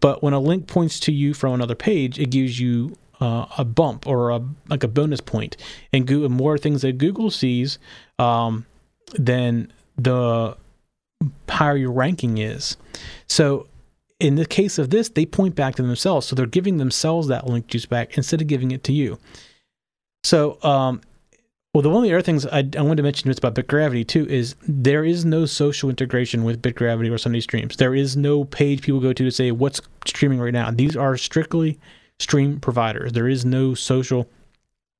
But 0.00 0.22
when 0.22 0.32
a 0.32 0.40
link 0.40 0.66
points 0.66 1.00
to 1.00 1.12
you 1.12 1.34
from 1.34 1.54
another 1.54 1.74
page, 1.74 2.18
it 2.18 2.30
gives 2.30 2.60
you 2.60 2.96
uh, 3.20 3.46
a 3.58 3.64
bump 3.64 4.06
or 4.06 4.30
a, 4.30 4.40
like 4.68 4.84
a 4.84 4.88
bonus 4.88 5.20
point. 5.20 5.56
And 5.92 6.06
Google, 6.06 6.28
more 6.28 6.56
things 6.58 6.82
that 6.82 6.98
Google 6.98 7.30
sees, 7.30 7.78
um, 8.18 8.66
then 9.14 9.72
the 9.96 10.56
higher 11.48 11.76
your 11.76 11.92
ranking 11.92 12.38
is. 12.38 12.76
So 13.26 13.66
in 14.20 14.36
the 14.36 14.46
case 14.46 14.78
of 14.78 14.90
this, 14.90 15.08
they 15.08 15.26
point 15.26 15.54
back 15.54 15.74
to 15.76 15.82
themselves. 15.82 16.26
So 16.26 16.36
they're 16.36 16.46
giving 16.46 16.76
themselves 16.76 17.28
that 17.28 17.46
link 17.46 17.66
juice 17.66 17.86
back 17.86 18.16
instead 18.16 18.40
of 18.40 18.46
giving 18.46 18.70
it 18.70 18.84
to 18.84 18.92
you. 18.92 19.18
So, 20.22 20.58
um, 20.62 21.00
well, 21.74 21.82
the 21.82 21.90
one 21.90 22.04
of 22.04 22.08
the 22.08 22.14
other 22.14 22.22
things 22.22 22.46
I, 22.46 22.58
I 22.76 22.82
wanted 22.82 22.98
to 22.98 23.02
mention 23.02 23.30
about 23.30 23.56
Bitgravity 23.56 24.06
too 24.06 24.26
is 24.28 24.54
there 24.66 25.04
is 25.04 25.24
no 25.24 25.44
social 25.44 25.90
integration 25.90 26.44
with 26.44 26.62
Bitgravity 26.62 27.12
or 27.12 27.18
Sunday 27.18 27.40
Streams. 27.40 27.76
There 27.76 27.96
is 27.96 28.16
no 28.16 28.44
page 28.44 28.82
people 28.82 29.00
go 29.00 29.12
to 29.12 29.24
to 29.24 29.30
say 29.30 29.50
what's 29.50 29.80
streaming 30.06 30.38
right 30.38 30.52
now. 30.52 30.70
These 30.70 30.96
are 30.96 31.16
strictly 31.16 31.80
stream 32.20 32.60
providers. 32.60 33.12
There 33.12 33.28
is 33.28 33.44
no 33.44 33.74
social. 33.74 34.28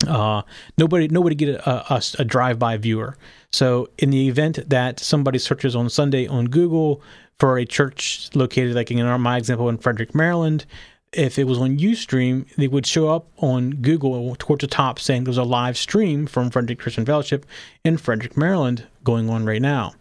Uh, 0.07 0.41
nobody, 0.77 1.07
nobody 1.07 1.35
get 1.35 1.49
a, 1.49 1.93
a, 1.93 2.01
a 2.19 2.25
drive-by 2.25 2.77
viewer. 2.77 3.17
So, 3.51 3.89
in 3.97 4.09
the 4.09 4.27
event 4.27 4.69
that 4.69 4.99
somebody 4.99 5.39
searches 5.39 5.75
on 5.75 5.89
Sunday 5.89 6.27
on 6.27 6.45
Google 6.45 7.01
for 7.39 7.57
a 7.57 7.65
church 7.65 8.29
located, 8.33 8.75
like 8.75 8.91
in 8.91 9.21
my 9.21 9.37
example, 9.37 9.69
in 9.69 9.77
Frederick, 9.77 10.13
Maryland, 10.13 10.65
if 11.13 11.39
it 11.39 11.45
was 11.45 11.57
on 11.57 11.77
Ustream, 11.77 12.45
they 12.55 12.67
would 12.67 12.85
show 12.85 13.09
up 13.09 13.27
on 13.37 13.71
Google 13.71 14.35
towards 14.35 14.61
the 14.61 14.67
top 14.67 14.99
saying 14.99 15.23
there's 15.23 15.37
a 15.37 15.43
live 15.43 15.77
stream 15.77 16.27
from 16.27 16.49
Frederick 16.49 16.79
Christian 16.79 17.05
Fellowship 17.05 17.45
in 17.83 17.97
Frederick, 17.97 18.35
Maryland 18.35 18.85
going 19.03 19.29
on 19.29 19.45
right 19.45 19.61
now. 19.61 19.93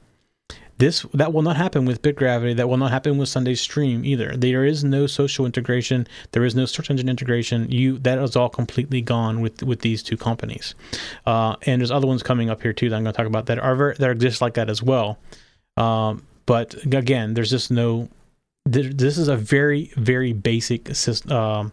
This 0.79 1.03
that 1.15 1.33
will 1.33 1.43
not 1.43 1.57
happen 1.57 1.85
with 1.85 2.03
Bitgravity. 2.03 2.57
That 2.57 2.69
will 2.69 2.77
not 2.77 2.91
happen 2.91 3.17
with 3.17 3.29
Sunday 3.29 3.55
Stream 3.55 4.05
either. 4.05 4.37
There 4.37 4.65
is 4.65 4.83
no 4.83 5.07
social 5.07 5.47
integration. 5.47 6.07
There 6.33 6.45
is 6.45 6.57
no 6.57 6.67
search 6.67 6.91
engine 6.91 7.09
integration. 7.09 7.71
You 7.71 7.99
that 7.99 8.19
is 8.19 8.35
all 8.35 8.49
completely 8.49 9.01
gone 9.01 9.41
with 9.41 9.63
with 9.63 9.83
these 9.83 10.03
two 10.03 10.17
companies. 10.17 10.75
Uh, 11.27 11.55
and 11.63 11.81
there's 11.81 11.93
other 11.93 12.09
ones 12.09 12.25
coming 12.25 12.51
up 12.51 12.61
here 12.63 12.73
too 12.73 12.89
that 12.89 12.97
I'm 12.97 13.05
going 13.05 13.13
to 13.13 13.17
talk 13.17 13.27
about 13.27 13.47
that 13.47 13.61
are 13.61 13.95
that 13.95 14.11
exist 14.11 14.41
like 14.41 14.55
that 14.55 14.69
as 14.69 14.83
well. 14.83 15.19
Um, 15.77 16.27
but 16.47 16.75
again, 16.85 17.35
there's 17.35 17.51
just 17.51 17.71
no. 17.71 18.09
There, 18.65 18.85
This 18.85 19.17
is 19.17 19.29
a 19.29 19.37
very 19.37 19.93
very 19.97 20.33
basic 20.33 20.91
um, 21.31 21.71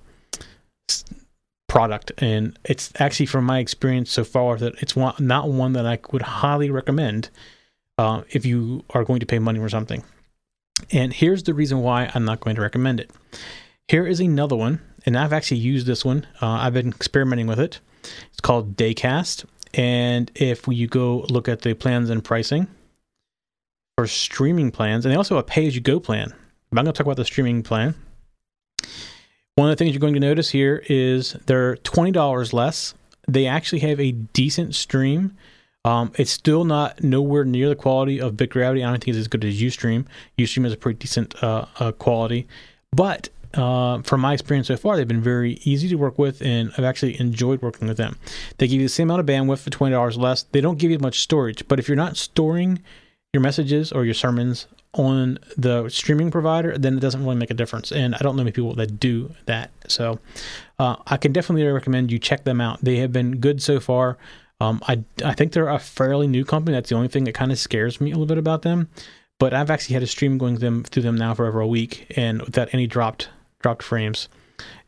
product, 1.67 2.11
and 2.19 2.59
it's 2.65 2.91
actually 2.99 3.25
from 3.25 3.45
my 3.45 3.57
experience 3.57 4.11
so 4.11 4.23
far 4.23 4.57
that 4.57 4.75
it's 4.81 4.95
one, 4.95 5.15
not 5.17 5.49
one 5.49 5.73
that 5.73 5.87
I 5.87 5.97
would 6.11 6.21
highly 6.21 6.69
recommend 6.69 7.31
uh, 8.01 8.23
if 8.29 8.45
you 8.45 8.83
are 8.89 9.03
going 9.03 9.19
to 9.19 9.25
pay 9.25 9.37
money 9.37 9.59
for 9.59 9.69
something. 9.69 10.03
And 10.91 11.13
here's 11.13 11.43
the 11.43 11.53
reason 11.53 11.79
why 11.79 12.09
I'm 12.15 12.25
not 12.25 12.39
going 12.39 12.55
to 12.55 12.61
recommend 12.61 12.99
it. 12.99 13.11
Here 13.87 14.07
is 14.07 14.19
another 14.19 14.55
one, 14.55 14.81
and 15.05 15.15
I've 15.15 15.33
actually 15.33 15.59
used 15.59 15.85
this 15.85 16.03
one. 16.03 16.25
Uh, 16.41 16.47
I've 16.47 16.73
been 16.73 16.89
experimenting 16.89 17.45
with 17.45 17.59
it. 17.59 17.79
It's 18.03 18.41
called 18.41 18.75
DaCast, 18.75 19.45
and 19.75 20.31
if 20.33 20.67
you 20.67 20.87
go 20.87 21.27
look 21.29 21.47
at 21.47 21.61
the 21.61 21.75
plans 21.75 22.09
and 22.09 22.23
pricing, 22.23 22.67
for 23.97 24.07
streaming 24.07 24.71
plans, 24.71 25.05
and 25.05 25.11
they 25.11 25.17
also 25.17 25.35
have 25.35 25.43
a 25.43 25.47
pay 25.47 25.67
as 25.67 25.75
you 25.75 25.81
go 25.81 25.99
plan. 25.99 26.33
But 26.71 26.79
I'm 26.79 26.85
going 26.85 26.93
to 26.93 26.97
talk 26.97 27.05
about 27.05 27.17
the 27.17 27.25
streaming 27.25 27.61
plan. 27.61 27.93
One 29.55 29.69
of 29.69 29.77
the 29.77 29.83
things 29.83 29.93
you're 29.93 29.99
going 29.99 30.15
to 30.15 30.19
notice 30.19 30.49
here 30.49 30.83
is 30.87 31.33
they're 31.45 31.75
$20 31.75 32.53
less 32.53 32.95
they 33.27 33.45
actually 33.45 33.79
have 33.79 33.99
a 33.99 34.11
decent 34.11 34.75
stream. 34.75 35.35
Um, 35.83 36.11
it's 36.15 36.31
still 36.31 36.63
not 36.63 37.03
nowhere 37.03 37.43
near 37.43 37.69
the 37.69 37.75
quality 37.75 38.21
of 38.21 38.33
Bitgravity. 38.33 38.85
I 38.85 38.89
don't 38.91 39.03
think 39.03 39.15
it's 39.15 39.17
as 39.17 39.27
good 39.27 39.43
as 39.43 39.59
Ustream. 39.59 40.05
Ustream 40.37 40.65
is 40.65 40.73
a 40.73 40.77
pretty 40.77 40.99
decent 40.99 41.43
uh, 41.43 41.65
uh, 41.79 41.91
quality, 41.91 42.47
but 42.91 43.29
uh, 43.53 44.01
from 44.03 44.21
my 44.21 44.33
experience 44.33 44.67
so 44.67 44.77
far, 44.77 44.95
they've 44.95 45.07
been 45.07 45.21
very 45.21 45.53
easy 45.63 45.89
to 45.89 45.95
work 45.95 46.17
with, 46.17 46.41
and 46.41 46.71
I've 46.77 46.85
actually 46.85 47.19
enjoyed 47.19 47.61
working 47.61 47.87
with 47.87 47.97
them. 47.97 48.17
They 48.57 48.67
give 48.67 48.79
you 48.79 48.85
the 48.85 48.93
same 48.93 49.09
amount 49.09 49.21
of 49.21 49.25
bandwidth 49.25 49.59
for 49.59 49.71
twenty 49.71 49.93
dollars 49.93 50.17
less. 50.17 50.43
They 50.43 50.61
don't 50.61 50.77
give 50.77 50.91
you 50.91 50.99
much 50.99 51.19
storage, 51.19 51.67
but 51.67 51.79
if 51.79 51.87
you're 51.87 51.97
not 51.97 52.15
storing 52.15 52.81
your 53.33 53.41
messages 53.41 53.91
or 53.91 54.05
your 54.05 54.13
sermons 54.13 54.67
on 54.93 55.39
the 55.57 55.87
streaming 55.89 56.29
provider, 56.29 56.77
then 56.77 56.97
it 56.97 56.99
doesn't 56.99 57.23
really 57.23 57.37
make 57.37 57.49
a 57.49 57.53
difference. 57.53 57.91
And 57.91 58.13
I 58.13 58.19
don't 58.19 58.35
know 58.35 58.43
many 58.43 58.51
people 58.51 58.75
that 58.75 58.99
do 58.99 59.33
that. 59.45 59.71
So 59.87 60.19
uh, 60.79 60.97
I 61.07 61.15
can 61.15 61.31
definitely 61.31 61.65
recommend 61.65 62.11
you 62.11 62.19
check 62.19 62.43
them 62.43 62.59
out. 62.59 62.83
They 62.83 62.97
have 62.97 63.13
been 63.13 63.37
good 63.37 63.61
so 63.61 63.79
far. 63.79 64.17
Um, 64.61 64.79
I, 64.87 65.03
I 65.25 65.33
think 65.33 65.53
they're 65.53 65.67
a 65.67 65.79
fairly 65.79 66.27
new 66.27 66.45
company. 66.45 66.75
That's 66.75 66.89
the 66.89 66.95
only 66.95 67.07
thing 67.07 67.23
that 67.23 67.33
kind 67.33 67.51
of 67.51 67.57
scares 67.57 67.99
me 67.99 68.11
a 68.11 68.13
little 68.13 68.27
bit 68.27 68.37
about 68.37 68.61
them. 68.61 68.89
But 69.39 69.55
I've 69.55 69.71
actually 69.71 69.95
had 69.95 70.03
a 70.03 70.07
stream 70.07 70.37
going 70.37 70.55
them 70.55 70.83
through 70.83 71.01
them 71.01 71.15
now 71.15 71.33
for 71.33 71.47
over 71.47 71.61
a 71.61 71.67
week 71.67 72.05
and 72.15 72.43
without 72.43 72.71
any 72.71 72.85
dropped 72.85 73.29
dropped 73.59 73.81
frames, 73.81 74.29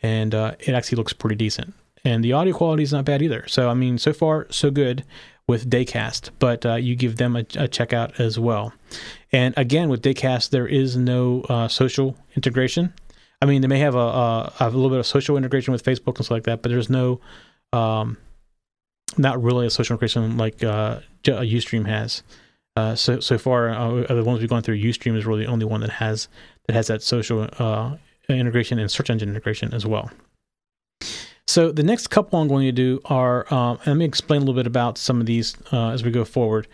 and 0.03 0.35
uh, 0.35 0.53
it 0.59 0.73
actually 0.73 0.97
looks 0.97 1.11
pretty 1.11 1.35
decent. 1.35 1.73
And 2.05 2.23
the 2.23 2.33
audio 2.33 2.53
quality 2.53 2.83
is 2.83 2.93
not 2.93 3.05
bad 3.05 3.23
either. 3.23 3.47
So 3.47 3.67
I 3.67 3.73
mean, 3.73 3.97
so 3.97 4.13
far 4.13 4.45
so 4.51 4.69
good 4.69 5.03
with 5.47 5.71
DaCast, 5.71 6.29
but 6.37 6.65
uh, 6.67 6.75
you 6.75 6.95
give 6.95 7.15
them 7.15 7.35
a, 7.35 7.39
a 7.39 7.67
checkout 7.67 8.19
as 8.19 8.37
well. 8.37 8.73
And 9.31 9.55
again, 9.57 9.89
with 9.89 10.03
DaCast, 10.03 10.51
there 10.51 10.67
is 10.67 10.95
no 10.95 11.41
uh, 11.49 11.67
social 11.67 12.15
integration. 12.35 12.93
I 13.41 13.47
mean, 13.47 13.61
they 13.61 13.67
may 13.67 13.79
have 13.79 13.95
a, 13.95 13.97
a, 13.97 14.53
a, 14.59 14.65
little 14.69 14.89
bit 14.89 14.99
of 14.99 15.07
social 15.07 15.35
integration 15.35 15.71
with 15.71 15.83
Facebook 15.83 16.17
and 16.17 16.25
stuff 16.25 16.31
like 16.31 16.43
that, 16.43 16.61
but 16.61 16.69
there's 16.69 16.89
no, 16.89 17.19
um, 17.73 18.17
not 19.17 19.41
really 19.41 19.65
a 19.65 19.69
social 19.69 19.93
integration 19.93 20.37
like 20.37 20.63
uh, 20.63 20.99
UStream 21.23 21.85
has. 21.87 22.23
Uh, 22.75 22.95
so 22.95 23.19
so 23.19 23.37
far, 23.37 23.69
uh, 23.69 24.13
the 24.13 24.23
ones 24.23 24.39
we've 24.39 24.49
gone 24.49 24.63
through, 24.63 24.79
UStream 24.79 25.15
is 25.15 25.25
really 25.25 25.45
the 25.45 25.51
only 25.51 25.65
one 25.65 25.81
that 25.81 25.91
has 25.91 26.27
that 26.67 26.73
has 26.73 26.87
that 26.87 27.03
social 27.03 27.47
uh, 27.59 27.95
integration 28.29 28.79
and 28.79 28.89
search 28.89 29.09
engine 29.09 29.29
integration 29.29 29.73
as 29.73 29.85
well. 29.85 30.09
So 31.47 31.71
the 31.71 31.83
next 31.83 32.07
couple 32.07 32.39
I'm 32.39 32.47
going 32.47 32.65
to 32.65 32.71
do 32.71 33.01
are, 33.05 33.51
um, 33.53 33.77
let 33.85 33.95
me 33.95 34.05
explain 34.05 34.37
a 34.37 34.45
little 34.45 34.55
bit 34.55 34.65
about 34.67 34.97
some 34.97 35.19
of 35.19 35.25
these 35.25 35.55
uh, 35.71 35.89
as 35.89 36.03
we 36.03 36.09
go 36.09 36.23
forward. 36.23 36.67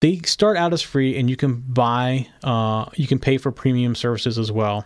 They 0.00 0.18
start 0.24 0.56
out 0.56 0.72
as 0.72 0.82
free, 0.82 1.16
and 1.16 1.30
you 1.30 1.36
can 1.36 1.60
buy, 1.60 2.28
uh, 2.42 2.86
you 2.94 3.06
can 3.06 3.20
pay 3.20 3.38
for 3.38 3.52
premium 3.52 3.94
services 3.94 4.38
as 4.38 4.50
well. 4.50 4.84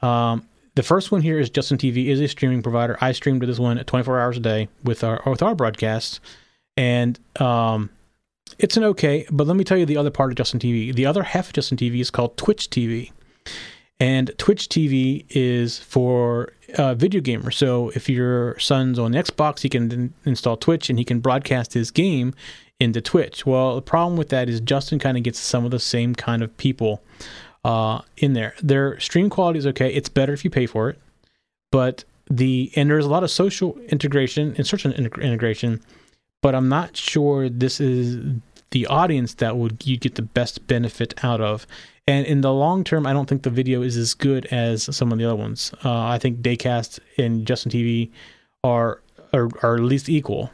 Um, 0.00 0.46
the 0.78 0.84
first 0.84 1.10
one 1.10 1.22
here 1.22 1.40
is 1.40 1.50
Justin 1.50 1.76
TV 1.76 2.06
is 2.06 2.20
a 2.20 2.28
streaming 2.28 2.62
provider. 2.62 2.96
I 3.00 3.10
stream 3.10 3.40
to 3.40 3.46
this 3.48 3.58
one 3.58 3.82
24 3.82 4.20
hours 4.20 4.36
a 4.36 4.40
day 4.40 4.68
with 4.84 5.02
our 5.02 5.20
with 5.26 5.42
our 5.42 5.56
broadcasts, 5.56 6.20
and 6.76 7.18
um, 7.40 7.90
it's 8.60 8.76
an 8.76 8.84
okay. 8.84 9.26
But 9.28 9.48
let 9.48 9.56
me 9.56 9.64
tell 9.64 9.76
you 9.76 9.86
the 9.86 9.96
other 9.96 10.12
part 10.12 10.30
of 10.30 10.36
Justin 10.36 10.60
TV. 10.60 10.94
The 10.94 11.04
other 11.04 11.24
half 11.24 11.48
of 11.48 11.54
Justin 11.54 11.78
TV 11.78 11.98
is 11.98 12.12
called 12.12 12.36
Twitch 12.36 12.70
TV. 12.70 13.10
And 13.98 14.30
Twitch 14.38 14.68
TV 14.68 15.24
is 15.30 15.80
for 15.80 16.52
uh, 16.76 16.94
video 16.94 17.20
gamers. 17.20 17.54
So 17.54 17.88
if 17.96 18.08
your 18.08 18.56
son's 18.60 19.00
on 19.00 19.14
Xbox, 19.14 19.62
he 19.62 19.68
can 19.68 20.14
install 20.24 20.56
Twitch 20.56 20.88
and 20.88 20.96
he 20.96 21.04
can 21.04 21.18
broadcast 21.18 21.72
his 21.72 21.90
game 21.90 22.34
into 22.78 23.00
Twitch. 23.00 23.44
Well, 23.44 23.74
the 23.74 23.82
problem 23.82 24.16
with 24.16 24.28
that 24.28 24.48
is 24.48 24.60
Justin 24.60 25.00
kind 25.00 25.16
of 25.16 25.24
gets 25.24 25.40
some 25.40 25.64
of 25.64 25.72
the 25.72 25.80
same 25.80 26.14
kind 26.14 26.44
of 26.44 26.56
people 26.56 27.02
uh, 27.68 28.00
in 28.16 28.32
there. 28.32 28.54
Their 28.62 28.98
stream 28.98 29.28
quality 29.28 29.58
is 29.58 29.66
okay. 29.66 29.92
It's 29.92 30.08
better 30.08 30.32
if 30.32 30.42
you 30.42 30.48
pay 30.48 30.64
for 30.64 30.88
it, 30.88 30.98
but 31.70 32.02
the 32.30 32.72
and 32.76 32.88
there's 32.88 33.04
a 33.04 33.10
lot 33.10 33.24
of 33.24 33.30
social 33.30 33.78
integration 33.90 34.54
and 34.56 34.66
search 34.66 34.86
integration, 34.86 35.82
but 36.40 36.54
I'm 36.54 36.70
not 36.70 36.96
sure 36.96 37.50
this 37.50 37.78
is 37.78 38.40
the 38.70 38.86
audience 38.86 39.34
that 39.34 39.58
would 39.58 39.86
you 39.86 39.98
get 39.98 40.14
the 40.14 40.22
best 40.22 40.66
benefit 40.66 41.22
out 41.22 41.42
of. 41.42 41.66
And 42.06 42.24
in 42.24 42.40
the 42.40 42.54
long 42.54 42.84
term, 42.84 43.06
I 43.06 43.12
don't 43.12 43.28
think 43.28 43.42
the 43.42 43.50
video 43.50 43.82
is 43.82 43.98
as 43.98 44.14
good 44.14 44.46
as 44.46 44.96
some 44.96 45.12
of 45.12 45.18
the 45.18 45.26
other 45.26 45.36
ones. 45.36 45.74
Uh, 45.84 46.06
I 46.06 46.18
think 46.18 46.40
DaCast 46.40 47.00
and 47.18 47.46
Justin 47.46 47.70
TV 47.70 48.10
are 48.64 49.02
are, 49.34 49.50
are 49.62 49.74
at 49.74 49.82
least 49.82 50.08
equal. 50.08 50.50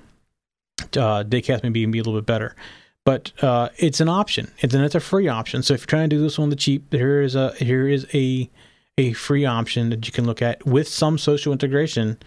Uh, 0.80 1.22
DaCast 1.22 1.62
maybe 1.62 1.86
be 1.86 2.00
a 2.00 2.02
little 2.02 2.20
bit 2.20 2.26
better, 2.26 2.56
but 3.04 3.32
uh, 3.42 3.68
it's 3.76 4.00
an 4.00 4.08
option. 4.08 4.50
It's 4.58 4.74
and 4.74 4.84
it's 4.84 4.94
a 4.94 5.00
free 5.00 5.28
option. 5.28 5.62
So 5.62 5.74
if 5.74 5.80
you're 5.80 5.86
trying 5.86 6.08
to 6.10 6.16
do 6.16 6.22
this 6.22 6.38
on 6.38 6.50
the 6.50 6.56
cheap, 6.56 6.92
here 6.92 7.20
is 7.20 7.34
a 7.34 7.54
here 7.54 7.88
is 7.88 8.06
a 8.14 8.50
a 8.96 9.12
free 9.12 9.44
option 9.44 9.90
that 9.90 10.06
you 10.06 10.12
can 10.12 10.24
look 10.24 10.40
at 10.40 10.64
with 10.66 10.88
some 10.88 11.18
social 11.18 11.52
integration 11.52 12.18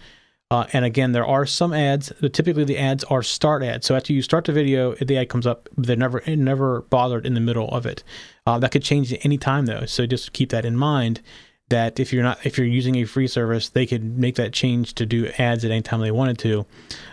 uh, 0.50 0.66
and 0.72 0.84
again, 0.84 1.12
there 1.12 1.26
are 1.26 1.44
some 1.44 1.74
ads. 1.74 2.10
Typically, 2.32 2.64
the 2.64 2.78
ads 2.78 3.04
are 3.04 3.22
start 3.22 3.62
ads. 3.62 3.86
So 3.86 3.94
after 3.94 4.14
you 4.14 4.22
start 4.22 4.46
the 4.46 4.52
video, 4.52 4.94
the 4.94 5.18
ad 5.18 5.28
comes 5.28 5.46
up. 5.46 5.68
They're 5.76 5.96
never 5.96 6.22
never 6.26 6.82
bothered 6.82 7.26
in 7.26 7.34
the 7.34 7.40
middle 7.40 7.68
of 7.68 7.84
it. 7.84 8.02
Uh, 8.46 8.58
that 8.58 8.70
could 8.70 8.82
change 8.82 9.12
at 9.12 9.24
any 9.24 9.36
time 9.36 9.66
though. 9.66 9.84
So 9.84 10.06
just 10.06 10.32
keep 10.32 10.50
that 10.50 10.64
in 10.64 10.76
mind. 10.76 11.20
That 11.68 12.00
if 12.00 12.14
you're 12.14 12.22
not 12.22 12.46
if 12.46 12.56
you're 12.56 12.66
using 12.66 12.96
a 12.96 13.04
free 13.04 13.26
service, 13.26 13.68
they 13.68 13.84
could 13.84 14.18
make 14.18 14.36
that 14.36 14.54
change 14.54 14.94
to 14.94 15.04
do 15.04 15.30
ads 15.36 15.66
at 15.66 15.70
any 15.70 15.82
time 15.82 16.00
they 16.00 16.10
wanted 16.10 16.38
to. 16.38 16.64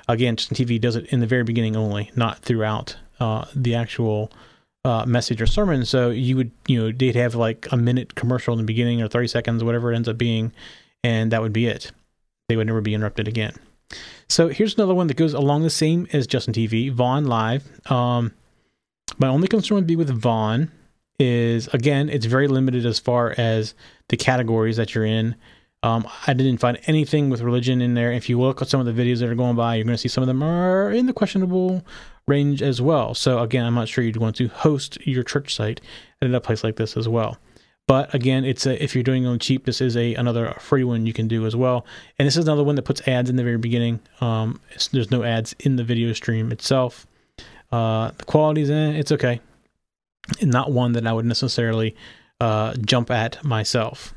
Again, 0.07 0.37
TV 0.37 0.79
does 0.79 0.95
it 0.95 1.07
in 1.07 1.19
the 1.19 1.27
very 1.27 1.43
beginning 1.43 1.75
only, 1.75 2.11
not 2.15 2.39
throughout 2.39 2.95
uh, 3.19 3.45
the 3.55 3.75
actual 3.75 4.31
uh, 4.83 5.05
message 5.05 5.41
or 5.41 5.47
sermon. 5.47 5.85
So 5.85 6.09
you 6.09 6.35
would, 6.37 6.51
you 6.67 6.81
know, 6.81 6.91
they'd 6.91 7.15
have 7.15 7.35
like 7.35 7.67
a 7.71 7.77
minute 7.77 8.15
commercial 8.15 8.53
in 8.53 8.59
the 8.59 8.65
beginning 8.65 9.01
or 9.01 9.07
30 9.07 9.27
seconds, 9.27 9.63
whatever 9.63 9.91
it 9.91 9.95
ends 9.95 10.07
up 10.07 10.17
being, 10.17 10.51
and 11.03 11.31
that 11.31 11.41
would 11.41 11.53
be 11.53 11.67
it 11.67 11.91
they 12.47 12.55
would 12.55 12.67
never 12.67 12.81
be 12.81 12.93
interrupted 12.93 13.27
again. 13.27 13.53
So 14.27 14.47
here's 14.49 14.75
another 14.75 14.93
one 14.95 15.07
that 15.07 15.17
goes 15.17 15.33
along 15.33 15.63
the 15.63 15.69
same 15.69 16.07
as 16.13 16.27
Justin 16.27 16.53
TV, 16.53 16.91
Vaughn 16.91 17.25
Live. 17.25 17.63
Um, 17.91 18.33
my 19.17 19.27
only 19.27 19.47
concern 19.47 19.75
would 19.75 19.87
be 19.87 19.95
with 19.95 20.09
Vaughn 20.09 20.71
is 21.19 21.67
again, 21.69 22.09
it's 22.09 22.25
very 22.25 22.47
limited 22.47 22.85
as 22.85 22.99
far 22.99 23.33
as 23.37 23.73
the 24.09 24.17
categories 24.17 24.77
that 24.77 24.93
you're 24.93 25.05
in. 25.05 25.35
Um, 25.83 26.07
I 26.25 26.33
didn't 26.33 26.57
find 26.57 26.79
anything 26.87 27.29
with 27.29 27.41
religion 27.41 27.79
in 27.79 27.93
there. 27.93 28.11
If 28.11 28.27
you 28.27 28.39
look 28.39 28.61
at 28.61 28.67
some 28.67 28.79
of 28.79 28.87
the 28.87 28.91
videos 28.91 29.19
that 29.19 29.29
are 29.29 29.35
going 29.35 29.55
by, 29.55 29.75
you're 29.75 29.85
going 29.85 29.93
to 29.93 30.01
see 30.01 30.09
some 30.09 30.23
of 30.23 30.27
them 30.27 30.41
are 30.41 30.91
in 30.91 31.05
the 31.05 31.13
questionable 31.13 31.85
range 32.27 32.61
as 32.61 32.81
well. 32.81 33.13
So 33.13 33.39
again, 33.39 33.65
I'm 33.65 33.75
not 33.75 33.87
sure 33.87 34.03
you'd 34.03 34.17
want 34.17 34.35
to 34.37 34.47
host 34.47 34.97
your 35.05 35.23
church 35.23 35.53
site 35.53 35.81
at 36.21 36.33
a 36.33 36.41
place 36.41 36.63
like 36.63 36.75
this 36.75 36.97
as 36.97 37.07
well. 37.07 37.37
But 37.87 38.13
again, 38.15 38.45
it's 38.45 38.65
a, 38.65 38.81
if 38.83 38.95
you're 38.95 39.03
doing 39.03 39.25
it 39.25 39.27
on 39.27 39.37
cheap, 39.37 39.65
this 39.65 39.79
is 39.79 39.95
a 39.95 40.15
another 40.15 40.55
free 40.59 40.83
one 40.83 41.05
you 41.05 41.13
can 41.13 41.27
do 41.27 41.45
as 41.45 41.55
well. 41.55 41.85
And 42.17 42.25
this 42.25 42.35
is 42.35 42.45
another 42.45 42.63
one 42.63 42.75
that 42.75 42.83
puts 42.83 43.07
ads 43.07 43.29
in 43.29 43.35
the 43.35 43.43
very 43.43 43.59
beginning. 43.59 43.99
Um, 44.21 44.59
there's 44.91 45.11
no 45.11 45.23
ads 45.23 45.53
in 45.59 45.75
the 45.75 45.83
video 45.83 46.11
stream 46.13 46.51
itself. 46.51 47.05
Uh, 47.71 48.11
the 48.17 48.25
quality's 48.25 48.69
in 48.69 48.95
it's 48.95 49.11
okay. 49.11 49.39
Not 50.41 50.71
one 50.71 50.93
that 50.93 51.05
I 51.05 51.13
would 51.13 51.25
necessarily 51.25 51.95
uh, 52.41 52.73
jump 52.85 53.11
at 53.11 53.43
myself. 53.43 54.15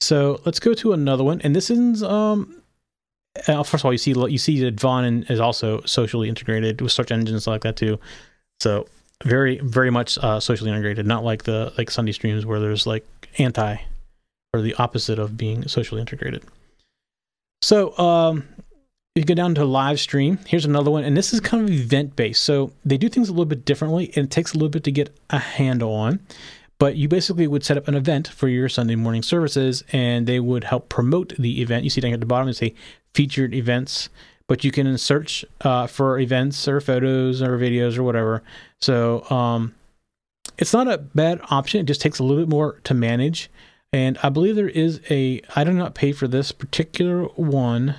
So 0.00 0.40
let's 0.46 0.58
go 0.58 0.72
to 0.74 0.94
another 0.94 1.22
one, 1.22 1.40
and 1.42 1.54
this 1.54 1.70
is 1.70 2.02
um, 2.02 2.61
first 3.46 3.74
of 3.74 3.84
all, 3.84 3.92
you 3.92 3.98
see 3.98 4.12
you 4.12 4.38
see 4.38 4.60
that 4.64 4.78
Vaughn 4.78 5.24
is 5.24 5.40
also 5.40 5.80
socially 5.82 6.28
integrated 6.28 6.80
with 6.80 6.92
search 6.92 7.10
engines 7.10 7.46
like 7.46 7.62
that 7.62 7.76
too. 7.76 7.98
So 8.60 8.86
very 9.24 9.58
very 9.62 9.90
much 9.90 10.18
uh, 10.18 10.40
socially 10.40 10.70
integrated. 10.70 11.06
Not 11.06 11.24
like 11.24 11.44
the 11.44 11.72
like 11.78 11.90
sunday 11.90 12.12
streams 12.12 12.44
where 12.44 12.60
there's 12.60 12.86
like 12.86 13.06
anti 13.38 13.76
or 14.54 14.60
the 14.60 14.74
opposite 14.74 15.18
of 15.18 15.36
being 15.36 15.66
socially 15.68 16.00
integrated. 16.00 16.44
So 17.62 17.96
um 17.98 18.44
you 19.14 19.24
go 19.24 19.34
down 19.34 19.54
to 19.56 19.64
live 19.64 20.00
stream. 20.00 20.38
Here's 20.46 20.64
another 20.64 20.90
one 20.90 21.04
and 21.04 21.16
this 21.16 21.32
is 21.32 21.40
kind 21.40 21.64
of 21.64 21.70
event 21.70 22.16
based 22.16 22.42
so 22.42 22.72
they 22.84 22.96
do 22.96 23.08
things 23.08 23.28
a 23.28 23.32
little 23.32 23.46
bit 23.46 23.64
differently 23.64 24.12
and 24.16 24.26
it 24.26 24.30
takes 24.30 24.52
a 24.52 24.56
little 24.56 24.68
bit 24.68 24.84
to 24.84 24.92
get 24.92 25.14
a 25.30 25.38
handle 25.38 25.92
on 25.92 26.20
but 26.78 26.96
you 26.96 27.06
basically 27.06 27.46
would 27.46 27.64
set 27.64 27.76
up 27.76 27.86
an 27.86 27.94
event 27.94 28.26
for 28.26 28.48
your 28.48 28.68
sunday 28.68 28.96
morning 28.96 29.22
services 29.22 29.84
and 29.92 30.26
they 30.26 30.40
would 30.40 30.64
help 30.64 30.88
promote 30.88 31.34
the 31.38 31.60
event. 31.62 31.84
You 31.84 31.90
see 31.90 32.00
down 32.00 32.12
at 32.12 32.20
the 32.20 32.26
bottom 32.26 32.46
they 32.46 32.52
say 32.52 32.74
featured 33.14 33.54
events 33.54 34.08
but 34.52 34.64
you 34.64 34.70
can 34.70 34.98
search 34.98 35.46
uh, 35.62 35.86
for 35.86 36.18
events 36.18 36.68
or 36.68 36.78
photos 36.78 37.40
or 37.40 37.56
videos 37.56 37.96
or 37.96 38.02
whatever. 38.02 38.42
So 38.82 39.24
um, 39.30 39.74
it's 40.58 40.74
not 40.74 40.88
a 40.88 40.98
bad 40.98 41.40
option. 41.50 41.80
It 41.80 41.86
just 41.86 42.02
takes 42.02 42.18
a 42.18 42.22
little 42.22 42.42
bit 42.42 42.50
more 42.50 42.78
to 42.84 42.92
manage. 42.92 43.50
And 43.94 44.18
I 44.22 44.28
believe 44.28 44.56
there 44.56 44.68
is 44.68 45.00
a, 45.08 45.40
I 45.56 45.64
do 45.64 45.72
not 45.72 45.94
pay 45.94 46.12
for 46.12 46.28
this 46.28 46.52
particular 46.52 47.24
one, 47.24 47.94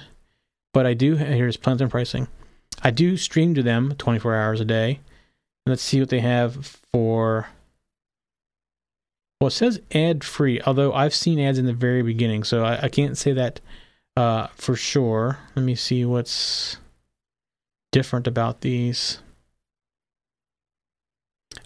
but 0.73 0.85
I 0.85 0.93
do, 0.93 1.15
here's 1.15 1.57
plans 1.57 1.81
and 1.81 1.89
pricing. 1.89 2.27
I 2.83 2.91
do 2.91 3.17
stream 3.17 3.55
to 3.55 3.63
them 3.63 3.95
24 3.97 4.35
hours 4.35 4.59
a 4.59 4.65
day. 4.65 4.99
Let's 5.65 5.81
see 5.81 5.99
what 5.99 6.09
they 6.09 6.19
have 6.19 6.79
for. 6.91 7.47
Well, 9.41 9.47
it 9.47 9.51
says 9.51 9.81
ad 9.91 10.23
free, 10.23 10.61
although 10.61 10.93
I've 10.93 11.15
seen 11.15 11.39
ads 11.39 11.57
in 11.57 11.65
the 11.65 11.73
very 11.73 12.03
beginning, 12.03 12.43
so 12.43 12.63
I, 12.63 12.83
I 12.83 12.89
can't 12.89 13.17
say 13.17 13.33
that 13.33 13.59
uh, 14.15 14.47
for 14.55 14.75
sure. 14.75 15.39
Let 15.55 15.63
me 15.63 15.75
see 15.75 16.05
what's 16.05 16.77
different 17.91 18.27
about 18.27 18.61
these. 18.61 19.19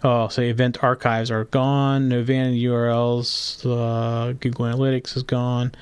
Oh, 0.04 0.28
so 0.28 0.42
event 0.42 0.82
archives 0.82 1.30
are 1.30 1.44
gone. 1.44 2.08
No 2.08 2.22
vanity 2.22 2.62
URLs. 2.64 3.64
Uh, 3.64 4.32
Google 4.34 4.66
Analytics 4.66 5.16
is 5.16 5.22
gone. 5.22 5.72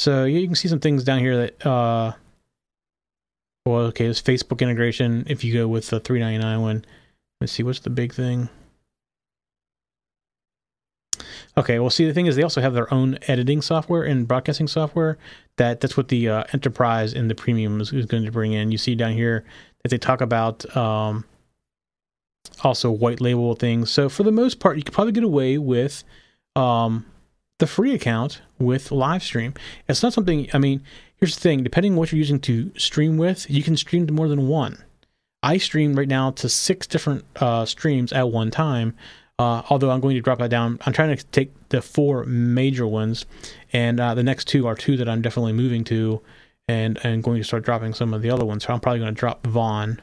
So 0.00 0.24
yeah, 0.24 0.38
you 0.38 0.46
can 0.46 0.56
see 0.56 0.68
some 0.68 0.80
things 0.80 1.02
down 1.04 1.20
here 1.20 1.36
that 1.38 1.66
uh, 1.66 2.12
Well, 3.66 3.86
okay, 3.86 4.04
there's 4.04 4.22
Facebook 4.22 4.60
integration. 4.60 5.24
If 5.28 5.42
you 5.44 5.54
go 5.54 5.66
with 5.66 5.88
the 5.88 6.00
399 6.00 6.60
one, 6.60 6.84
let's 7.40 7.52
see 7.52 7.62
what's 7.62 7.80
the 7.80 7.90
big 7.90 8.12
thing. 8.12 8.48
Okay, 11.58 11.80
well, 11.80 11.90
see, 11.90 12.06
the 12.06 12.14
thing 12.14 12.26
is, 12.26 12.36
they 12.36 12.44
also 12.44 12.60
have 12.60 12.72
their 12.72 12.92
own 12.94 13.18
editing 13.26 13.60
software 13.60 14.04
and 14.04 14.28
broadcasting 14.28 14.68
software. 14.68 15.18
That 15.56 15.80
that's 15.80 15.96
what 15.96 16.06
the 16.06 16.28
uh, 16.28 16.44
enterprise 16.52 17.12
and 17.14 17.28
the 17.28 17.34
premium 17.34 17.80
is, 17.80 17.92
is, 17.92 18.06
going 18.06 18.24
to 18.24 18.30
bring 18.30 18.52
in. 18.52 18.70
You 18.70 18.78
see 18.78 18.94
down 18.94 19.12
here 19.12 19.44
that 19.82 19.88
they 19.88 19.98
talk 19.98 20.20
about 20.20 20.64
um, 20.76 21.24
also 22.62 22.92
white 22.92 23.20
label 23.20 23.56
things. 23.56 23.90
So 23.90 24.08
for 24.08 24.22
the 24.22 24.30
most 24.30 24.60
part, 24.60 24.76
you 24.76 24.84
could 24.84 24.94
probably 24.94 25.12
get 25.12 25.24
away 25.24 25.58
with 25.58 26.04
um, 26.54 27.04
the 27.58 27.66
free 27.66 27.92
account 27.92 28.40
with 28.60 28.92
live 28.92 29.24
stream. 29.24 29.54
It's 29.88 30.02
not 30.02 30.12
something. 30.12 30.48
I 30.54 30.58
mean, 30.58 30.84
here's 31.16 31.34
the 31.34 31.40
thing: 31.40 31.64
depending 31.64 31.94
on 31.94 31.98
what 31.98 32.12
you're 32.12 32.20
using 32.20 32.38
to 32.40 32.70
stream 32.78 33.16
with, 33.16 33.50
you 33.50 33.64
can 33.64 33.76
stream 33.76 34.06
to 34.06 34.12
more 34.12 34.28
than 34.28 34.46
one. 34.46 34.84
I 35.42 35.58
stream 35.58 35.94
right 35.94 36.06
now 36.06 36.30
to 36.32 36.48
six 36.48 36.86
different 36.86 37.24
uh, 37.34 37.64
streams 37.64 38.12
at 38.12 38.30
one 38.30 38.52
time. 38.52 38.94
Uh, 39.38 39.62
although 39.70 39.90
I'm 39.90 40.00
going 40.00 40.16
to 40.16 40.20
drop 40.20 40.38
that 40.38 40.50
down, 40.50 40.80
I'm 40.84 40.92
trying 40.92 41.16
to 41.16 41.24
take 41.26 41.52
the 41.68 41.80
four 41.80 42.24
major 42.24 42.86
ones, 42.88 43.24
and 43.72 44.00
uh, 44.00 44.14
the 44.14 44.24
next 44.24 44.48
two 44.48 44.66
are 44.66 44.74
two 44.74 44.96
that 44.96 45.08
I'm 45.08 45.22
definitely 45.22 45.52
moving 45.52 45.84
to, 45.84 46.20
and 46.66 46.98
and 47.04 47.22
going 47.22 47.38
to 47.38 47.44
start 47.44 47.64
dropping 47.64 47.94
some 47.94 48.12
of 48.14 48.22
the 48.22 48.30
other 48.30 48.44
ones. 48.44 48.64
So 48.64 48.72
I'm 48.72 48.80
probably 48.80 48.98
going 48.98 49.14
to 49.14 49.18
drop 49.18 49.46
Vaughn, 49.46 50.00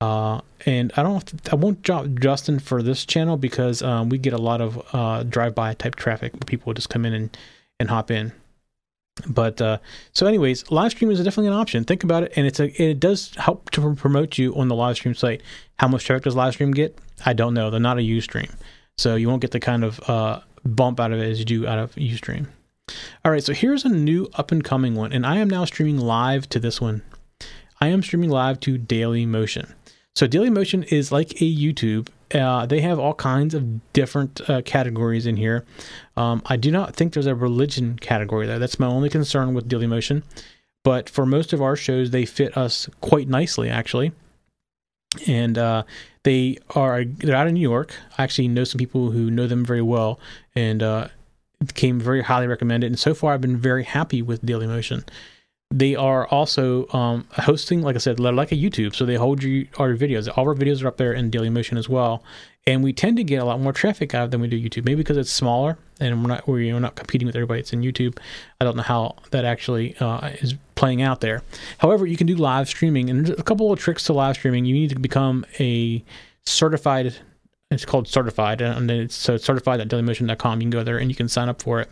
uh, 0.00 0.40
and 0.64 0.92
I 0.96 1.02
don't, 1.02 1.52
I 1.52 1.56
won't 1.56 1.82
drop 1.82 2.06
Justin 2.20 2.58
for 2.58 2.82
this 2.82 3.04
channel 3.04 3.36
because 3.36 3.82
um, 3.82 4.08
we 4.08 4.16
get 4.16 4.32
a 4.32 4.38
lot 4.38 4.62
of 4.62 4.82
uh, 4.94 5.24
drive-by 5.24 5.74
type 5.74 5.96
traffic. 5.96 6.46
People 6.46 6.72
just 6.72 6.88
come 6.88 7.04
in 7.04 7.12
and 7.12 7.36
and 7.78 7.90
hop 7.90 8.10
in. 8.10 8.32
But 9.26 9.60
uh, 9.60 9.78
so, 10.12 10.26
anyways, 10.26 10.70
live 10.70 10.92
stream 10.92 11.10
is 11.10 11.18
definitely 11.18 11.48
an 11.48 11.54
option. 11.54 11.84
Think 11.84 12.04
about 12.04 12.22
it, 12.22 12.32
and 12.36 12.46
it's 12.46 12.60
a 12.60 12.82
it 12.82 13.00
does 13.00 13.34
help 13.36 13.70
to 13.72 13.94
promote 13.94 14.38
you 14.38 14.54
on 14.54 14.68
the 14.68 14.74
live 14.74 14.96
stream 14.96 15.14
site. 15.14 15.42
How 15.78 15.88
much 15.88 16.04
traffic 16.04 16.24
does 16.24 16.36
live 16.36 16.54
stream 16.54 16.72
get? 16.72 16.98
I 17.24 17.32
don't 17.32 17.54
know. 17.54 17.70
They're 17.70 17.80
not 17.80 17.98
a 17.98 18.02
UStream, 18.02 18.52
so 18.96 19.14
you 19.14 19.28
won't 19.28 19.42
get 19.42 19.52
the 19.52 19.60
kind 19.60 19.84
of 19.84 20.00
uh, 20.08 20.40
bump 20.64 21.00
out 21.00 21.12
of 21.12 21.20
it 21.20 21.30
as 21.30 21.38
you 21.38 21.44
do 21.44 21.66
out 21.66 21.78
of 21.78 21.94
UStream. 21.94 22.46
All 23.24 23.32
right, 23.32 23.42
so 23.42 23.52
here's 23.52 23.84
a 23.84 23.88
new 23.88 24.28
up 24.34 24.50
and 24.50 24.64
coming 24.64 24.94
one, 24.94 25.12
and 25.12 25.26
I 25.26 25.36
am 25.36 25.48
now 25.48 25.64
streaming 25.64 25.98
live 25.98 26.48
to 26.50 26.58
this 26.60 26.80
one. 26.80 27.02
I 27.80 27.88
am 27.88 28.02
streaming 28.02 28.30
live 28.30 28.58
to 28.60 28.78
Daily 28.78 29.24
Motion. 29.24 29.72
So 30.16 30.26
Daily 30.26 30.50
Motion 30.50 30.82
is 30.84 31.12
like 31.12 31.32
a 31.40 31.56
YouTube. 31.56 32.08
Uh, 32.34 32.66
they 32.66 32.80
have 32.80 32.98
all 32.98 33.14
kinds 33.14 33.54
of 33.54 33.92
different 33.92 34.40
uh, 34.50 34.62
categories 34.62 35.26
in 35.26 35.36
here. 35.36 35.64
Um, 36.16 36.42
I 36.46 36.56
do 36.56 36.72
not 36.72 36.96
think 36.96 37.12
there's 37.12 37.26
a 37.26 37.36
religion 37.36 37.96
category 38.00 38.46
there. 38.46 38.58
That's 38.58 38.80
my 38.80 38.86
only 38.86 39.10
concern 39.10 39.54
with 39.54 39.68
Daily 39.68 39.86
Motion. 39.86 40.24
But 40.82 41.08
for 41.08 41.24
most 41.24 41.52
of 41.52 41.62
our 41.62 41.76
shows, 41.76 42.10
they 42.10 42.24
fit 42.24 42.56
us 42.56 42.88
quite 43.00 43.28
nicely, 43.28 43.68
actually. 43.68 44.12
And 45.26 45.56
uh, 45.56 45.84
they 46.22 46.58
are 46.74 47.04
they're 47.04 47.34
out 47.34 47.46
of 47.46 47.52
New 47.52 47.60
York. 47.60 47.94
I 48.18 48.24
actually 48.24 48.48
know 48.48 48.64
some 48.64 48.78
people 48.78 49.10
who 49.10 49.30
know 49.30 49.46
them 49.46 49.64
very 49.64 49.82
well, 49.82 50.20
and 50.54 50.82
uh, 50.82 51.08
came 51.74 51.98
very 51.98 52.22
highly 52.22 52.46
recommended. 52.46 52.88
And 52.88 52.98
so 52.98 53.14
far, 53.14 53.32
I've 53.32 53.40
been 53.40 53.56
very 53.56 53.84
happy 53.84 54.22
with 54.22 54.44
Daily 54.44 54.66
Motion. 54.66 55.04
They 55.70 55.94
are 55.94 56.26
also 56.28 56.88
um, 56.92 57.26
hosting, 57.32 57.82
like 57.82 57.94
I 57.94 57.98
said, 57.98 58.18
like 58.20 58.52
a 58.52 58.56
YouTube. 58.56 58.94
So 58.94 59.04
they 59.04 59.16
hold 59.16 59.42
you 59.42 59.68
our 59.78 59.94
videos. 59.94 60.28
All 60.36 60.48
our 60.48 60.54
videos 60.54 60.82
are 60.82 60.88
up 60.88 60.96
there 60.96 61.12
in 61.12 61.30
Daily 61.30 61.50
Motion 61.50 61.76
as 61.76 61.88
well. 61.88 62.22
And 62.68 62.84
we 62.84 62.92
tend 62.92 63.16
to 63.16 63.24
get 63.24 63.40
a 63.40 63.46
lot 63.46 63.60
more 63.60 63.72
traffic 63.72 64.14
out 64.14 64.24
of 64.24 64.30
than 64.30 64.42
we 64.42 64.46
do 64.46 64.60
YouTube. 64.60 64.84
Maybe 64.84 64.96
because 64.96 65.16
it's 65.16 65.32
smaller 65.32 65.78
and 66.00 66.22
we're 66.22 66.28
not 66.28 66.46
we're 66.46 66.78
not 66.78 66.96
competing 66.96 67.24
with 67.24 67.34
everybody. 67.34 67.60
It's 67.60 67.72
in 67.72 67.80
YouTube. 67.80 68.18
I 68.60 68.66
don't 68.66 68.76
know 68.76 68.82
how 68.82 69.16
that 69.30 69.46
actually 69.46 69.96
uh, 69.96 70.28
is 70.42 70.54
playing 70.74 71.00
out 71.00 71.22
there. 71.22 71.42
However, 71.78 72.04
you 72.04 72.18
can 72.18 72.26
do 72.26 72.36
live 72.36 72.68
streaming, 72.68 73.08
and 73.08 73.24
there's 73.24 73.40
a 73.40 73.42
couple 73.42 73.72
of 73.72 73.78
tricks 73.78 74.04
to 74.04 74.12
live 74.12 74.36
streaming. 74.36 74.66
You 74.66 74.74
need 74.74 74.90
to 74.90 74.98
become 74.98 75.46
a 75.58 76.04
certified. 76.44 77.16
It's 77.70 77.86
called 77.86 78.06
certified, 78.06 78.60
and 78.60 78.88
then 78.90 79.00
it's 79.00 79.14
so 79.14 79.38
certified 79.38 79.80
at 79.80 79.88
dailymotion.com. 79.88 80.60
You 80.60 80.64
can 80.64 80.70
go 80.70 80.84
there 80.84 80.98
and 80.98 81.10
you 81.10 81.16
can 81.16 81.28
sign 81.28 81.48
up 81.48 81.62
for 81.62 81.80
it 81.80 81.90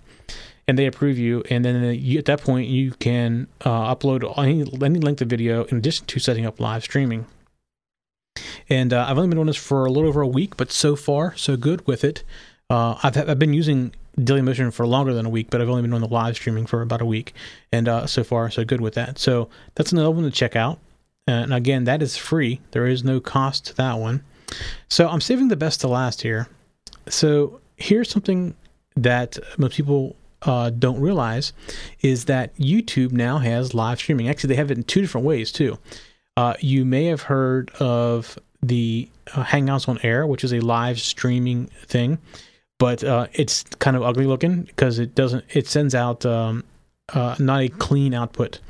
and 0.69 0.79
they 0.79 0.87
approve 0.87 1.17
you. 1.17 1.43
And 1.49 1.65
then 1.65 1.77
at 1.85 2.25
that 2.27 2.43
point, 2.43 2.69
you 2.69 2.91
can 2.93 3.47
uh, 3.63 3.95
upload 3.95 4.37
any, 4.39 4.61
any 4.85 4.99
length 4.99 5.23
of 5.23 5.29
video 5.29 5.65
in 5.65 5.79
addition 5.79 6.07
to 6.07 6.19
setting 6.19 6.45
up 6.45 6.61
live 6.61 6.83
streaming. 6.83 7.27
And 8.69 8.93
uh, 8.93 9.07
I've 9.09 9.17
only 9.17 9.29
been 9.29 9.37
doing 9.37 9.47
this 9.47 9.57
for 9.57 9.85
a 9.85 9.91
little 9.91 10.09
over 10.09 10.21
a 10.21 10.27
week, 10.27 10.57
but 10.57 10.73
so 10.73 10.97
far, 10.97 11.37
so 11.37 11.57
good 11.57 11.87
with 11.87 12.05
it. 12.05 12.23
Uh, 12.69 12.97
I've, 13.03 13.17
I've 13.17 13.39
been 13.39 13.55
using 13.55 13.93
Dailymotion 14.19 14.73
for 14.73 14.87
longer 14.87 15.15
than 15.15 15.27
a 15.27 15.31
week, 15.31 15.51
but 15.51 15.61
I've 15.61 15.69
only 15.69 15.83
been 15.83 15.91
doing 15.91 16.03
the 16.03 16.09
live 16.09 16.37
streaming 16.37 16.67
for 16.67 16.83
about 16.83 17.03
a 17.03 17.07
week. 17.07 17.35
And 17.71 17.89
uh, 17.89 18.07
so 18.07 18.25
far, 18.25 18.51
so 18.51 18.65
good 18.65 18.81
with 18.81 18.95
that. 18.95 19.19
So 19.19 19.49
that's 19.75 19.93
another 19.93 20.11
one 20.11 20.25
to 20.25 20.31
check 20.31 20.57
out. 20.57 20.81
And 21.29 21.53
again, 21.53 21.85
that 21.85 22.03
is 22.03 22.17
free, 22.17 22.61
there 22.71 22.87
is 22.87 23.03
no 23.03 23.21
cost 23.21 23.67
to 23.67 23.77
that 23.77 23.99
one. 23.99 24.23
So 24.89 25.09
I'm 25.09 25.21
saving 25.21 25.49
the 25.49 25.57
best 25.57 25.81
to 25.81 25.89
last 25.89 26.23
here. 26.23 26.49
So 27.09 27.61
here's 27.77 28.09
something 28.09 28.55
that 28.97 29.39
most 29.59 29.77
people 29.77 30.17
uh, 30.43 30.71
don't 30.71 31.01
realize 31.01 31.53
is 32.01 32.27
that 32.27 32.57
YouTube 32.57 33.13
now 33.13 33.39
has 33.39 33.75
live 33.75 33.99
streaming. 33.99 34.29
Actually, 34.29 34.49
they 34.49 34.57
have 34.57 34.71
it 34.71 34.79
in 34.79 34.85
two 34.85 35.01
different 35.01 35.27
ways 35.27 35.51
too. 35.51 35.79
Uh, 36.37 36.55
you 36.61 36.85
may 36.85 37.07
have 37.07 37.23
heard 37.23 37.71
of 37.81 38.39
the 38.67 39.09
uh, 39.35 39.45
Hangouts 39.45 39.89
on 39.89 39.99
Air, 40.03 40.27
which 40.27 40.45
is 40.45 40.53
a 40.53 40.61
live 40.61 41.01
streaming 41.01 41.67
thing, 41.87 42.19
but 42.79 43.03
uh, 43.05 43.27
it's 43.33 43.65
kind 43.79 43.97
of 43.97 44.03
ugly 44.03 44.27
looking 44.27 44.63
because 44.63 44.99
it 44.99 45.15
doesn't. 45.15 45.45
It 45.51 45.67
sends 45.67 45.95
out 45.95 46.25
um, 46.27 46.65
uh, 47.13 47.37
not 47.39 47.63
a 47.63 47.69
clean 47.69 48.15
output. 48.15 48.61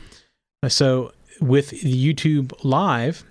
So 0.69 1.13
with 1.41 1.71
YouTube 1.73 2.53
Live, 2.65 3.25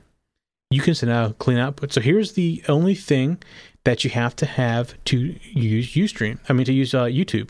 you 0.69 0.81
can 0.81 0.95
send 0.95 1.11
out 1.11 1.39
clean 1.39 1.57
output. 1.57 1.93
So 1.93 2.01
here's 2.01 2.33
the 2.33 2.63
only 2.67 2.95
thing 2.95 3.41
that 3.83 4.03
you 4.03 4.09
have 4.09 4.35
to 4.37 4.45
have 4.45 5.01
to 5.05 5.35
use 5.43 5.93
UStream. 5.93 6.39
I 6.49 6.53
mean 6.53 6.65
to 6.65 6.73
use 6.73 6.93
uh, 6.93 7.05
YouTube 7.05 7.49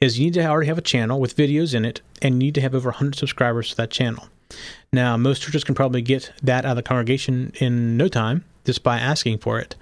is 0.00 0.18
you 0.18 0.26
need 0.26 0.34
to 0.34 0.46
already 0.46 0.68
have 0.68 0.78
a 0.78 0.82
channel 0.82 1.18
with 1.18 1.36
videos 1.36 1.74
in 1.74 1.84
it 1.84 2.00
and 2.22 2.34
you 2.34 2.38
need 2.38 2.54
to 2.54 2.60
have 2.60 2.74
over 2.74 2.90
100 2.90 3.16
subscribers 3.16 3.70
to 3.70 3.76
that 3.76 3.90
channel. 3.90 4.28
Now, 4.92 5.16
most 5.16 5.42
churches 5.42 5.64
can 5.64 5.74
probably 5.74 6.02
get 6.02 6.32
that 6.42 6.64
out 6.64 6.70
of 6.72 6.76
the 6.76 6.82
congregation 6.82 7.52
in 7.60 7.96
no 7.96 8.08
time 8.08 8.44
just 8.64 8.82
by 8.82 8.98
asking 8.98 9.38
for 9.38 9.58
it. 9.58 9.76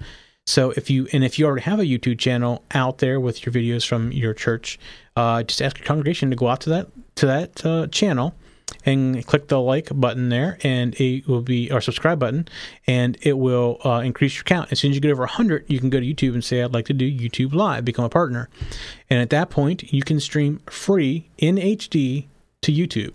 So 0.45 0.71
if 0.71 0.89
you 0.89 1.07
and 1.11 1.25
if 1.25 1.37
you 1.37 1.45
already 1.45 1.63
have 1.63 1.79
a 1.79 1.83
YouTube 1.83 2.19
channel 2.19 2.63
out 2.73 2.99
there 2.99 3.19
with 3.19 3.45
your 3.45 3.51
videos 3.53 3.85
from 3.85 4.13
your 4.13 4.33
church, 4.33 4.79
uh, 5.17 5.43
just 5.43 5.61
ask 5.61 5.77
your 5.77 5.85
congregation 5.85 6.29
to 6.29 6.37
go 6.37 6.47
out 6.47 6.61
to 6.61 6.69
that 6.69 6.87
to 7.15 7.25
that 7.25 7.65
uh, 7.65 7.87
channel 7.87 8.33
and 8.85 9.25
click 9.25 9.49
the 9.49 9.59
like 9.59 9.89
button 9.93 10.29
there 10.29 10.57
and 10.63 10.95
it 10.99 11.27
will 11.27 11.41
be 11.41 11.69
our 11.71 11.81
subscribe 11.81 12.19
button 12.19 12.47
and 12.85 13.17
it 13.21 13.37
will 13.37 13.79
uh, 13.83 14.01
increase 14.05 14.35
your 14.35 14.45
count. 14.45 14.71
As 14.71 14.79
soon 14.79 14.91
as 14.91 14.95
you 14.95 15.01
get 15.01 15.11
over 15.11 15.23
100 15.23 15.65
you 15.67 15.79
can 15.79 15.89
go 15.89 15.99
to 15.99 16.05
youtube 16.05 16.33
and 16.33 16.43
say 16.43 16.61
i'd 16.61 16.73
like 16.73 16.85
to 16.85 16.93
do 16.93 17.09
youtube 17.09 17.53
live 17.53 17.83
become 17.83 18.05
a 18.05 18.09
partner. 18.09 18.49
And 19.09 19.19
at 19.19 19.29
that 19.31 19.49
point 19.49 19.91
you 19.91 20.01
can 20.01 20.19
stream 20.19 20.59
free 20.69 21.29
in 21.37 21.55
hd 21.55 22.25
to 22.61 22.71
youtube 22.71 23.13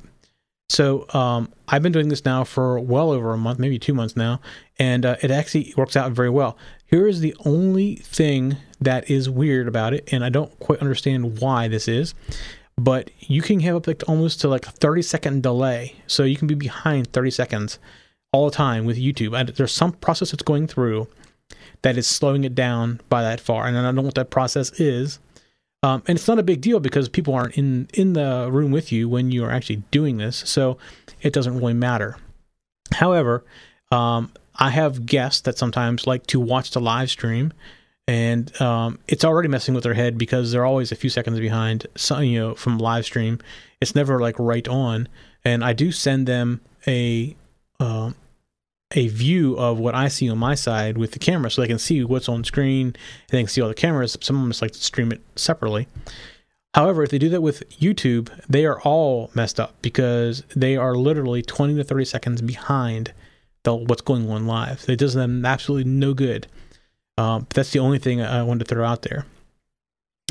so 0.69 1.07
um, 1.15 1.53
i've 1.69 1.83
been 1.83 1.93
doing 1.93 2.09
this 2.09 2.25
now 2.25 2.45
for 2.45 2.79
well 2.79 3.11
over 3.11 3.33
a 3.33 3.39
month 3.39 3.59
maybe 3.59 3.79
two 3.79 3.95
months 3.95 4.17
now 4.17 4.41
and 4.79 5.05
uh, 5.05 5.17
it 5.23 5.31
actually 5.31 5.73
works 5.77 5.97
out 5.97 6.13
very 6.13 6.31
well 6.31 6.57
here 6.87 7.07
is 7.07 7.21
the 7.21 7.35
only 7.45 7.97
thing 7.97 8.57
that 8.81 9.09
is 9.11 9.29
weird 9.29 9.69
about 9.69 9.93
it 9.93 10.09
and 10.13 10.25
i 10.25 10.29
don't 10.29 10.59
quite 10.59 10.79
understand 10.81 11.41
why 11.41 11.69
this 11.69 11.89
is 11.89 12.15
but 12.79 13.11
you 13.21 13.43
can 13.43 13.61
have 13.61 13.77
up 13.77 13.87
like 13.87 14.03
almost 14.09 14.41
to 14.41 14.49
like 14.49 14.67
a 14.67 14.71
30 14.71 15.03
second 15.03 15.43
delay. 15.43 15.95
So 16.07 16.25
you 16.25 16.37
can 16.37 16.49
be 16.49 16.55
behind 16.55 17.13
30 17.13 17.31
seconds 17.31 17.79
all 18.33 18.47
the 18.47 18.57
time 18.57 18.85
with 18.85 18.97
YouTube. 18.97 19.39
And 19.39 19.51
there's 19.51 19.73
some 19.73 19.93
process 19.93 20.31
that's 20.31 20.43
going 20.43 20.67
through 20.67 21.09
that 21.83 21.97
is 21.97 22.07
slowing 22.07 22.45
it 22.45 22.55
down 22.55 23.01
by 23.09 23.23
that 23.23 23.41
far. 23.41 23.67
And 23.67 23.77
I 23.77 23.83
don't 23.83 23.95
know 23.95 24.03
what 24.03 24.15
that 24.15 24.31
process 24.31 24.79
is. 24.81 25.19
Um, 25.83 26.03
and 26.07 26.17
it's 26.17 26.29
not 26.29 26.39
a 26.39 26.45
big 26.45 26.61
deal 26.61 26.79
because 26.79 27.09
people 27.09 27.35
aren't 27.35 27.59
in 27.59 27.89
in 27.93 28.13
the 28.13 28.49
room 28.51 28.71
with 28.71 28.93
you 28.93 29.09
when 29.09 29.33
you 29.33 29.45
are 29.45 29.51
actually 29.51 29.83
doing 29.91 30.17
this, 30.17 30.37
so 30.47 30.79
it 31.21 31.33
doesn't 31.33 31.57
really 31.57 31.75
matter. 31.75 32.17
However, 32.93 33.45
um, 33.91 34.31
I 34.57 34.71
have 34.71 35.07
guests 35.07 35.41
that 35.43 35.59
sometimes 35.59 36.07
like 36.07 36.27
to 36.29 36.39
watch 36.39 36.71
the 36.71 36.81
live 36.81 37.11
stream 37.11 37.53
and 38.09 38.61
um, 38.61 38.99
it's 39.07 39.25
already 39.25 39.49
messing 39.49 39.75
with 39.75 39.85
their 39.85 39.95
head 39.95 40.19
because 40.19 40.51
they're 40.51 40.65
always 40.65 40.91
a 40.91 40.97
few 40.97 41.11
seconds 41.11 41.39
behind. 41.39 41.87
You 42.11 42.39
know, 42.39 42.55
from 42.55 42.79
live 42.79 43.05
stream, 43.05 43.39
it's 43.81 43.95
never 43.95 44.19
like 44.21 44.39
right 44.39 44.67
on. 44.67 45.09
And 45.45 45.65
I 45.65 45.73
do 45.73 45.93
send 45.93 46.27
them 46.27 46.61
a 46.87 47.37
uh, 47.79 48.13
a 48.95 49.09
view 49.09 49.57
of 49.59 49.79
what 49.79 49.95
I 49.95 50.09
see 50.09 50.29
on 50.31 50.39
my 50.39 50.55
side 50.55 50.99
with 50.99 51.13
the 51.13 51.19
camera, 51.19 51.51
so 51.51 51.63
they 51.63 51.69
can 51.69 51.79
see 51.79 52.05
what's 52.05 52.29
on 52.29 52.45
screen 52.45 52.95
they 53.29 53.41
can 53.41 53.49
see 53.49 53.61
all 53.61 53.69
the 53.69 53.75
cameras. 53.75 54.17
Some 54.21 54.37
of 54.37 54.43
them 54.43 54.51
just 54.51 54.63
like 54.63 54.73
to 54.73 54.79
stream 54.83 55.13
it 55.13 55.21
separately. 55.37 55.89
However, 56.75 57.03
if 57.03 57.11
they 57.11 57.19
do 57.19 57.29
that 57.31 57.43
with 57.43 57.69
YouTube, 57.79 58.31
they 58.49 58.65
are 58.65 58.81
all 58.81 59.31
messed 59.35 59.61
up 59.61 59.81
because 59.83 60.43
they 60.57 60.77
are 60.77 60.95
literally 60.95 61.43
20 61.43 61.75
to 61.77 61.85
30 61.85 62.05
seconds 62.07 62.43
behind 62.43 63.13
the, 63.65 63.75
what's 63.75 64.01
going 64.01 64.31
on 64.31 64.47
live. 64.47 64.85
It 64.89 64.99
does 64.99 65.15
them 65.15 65.45
absolutely 65.45 65.91
no 65.91 66.15
good. 66.15 66.47
Um, 67.19 67.47
that's 67.51 67.73
the 67.73 67.79
only 67.79 67.99
thing 67.99 68.23
I 68.23 68.43
wanted 68.43 68.67
to 68.67 68.75
throw 68.75 68.87
out 68.87 69.03
there 69.03 69.27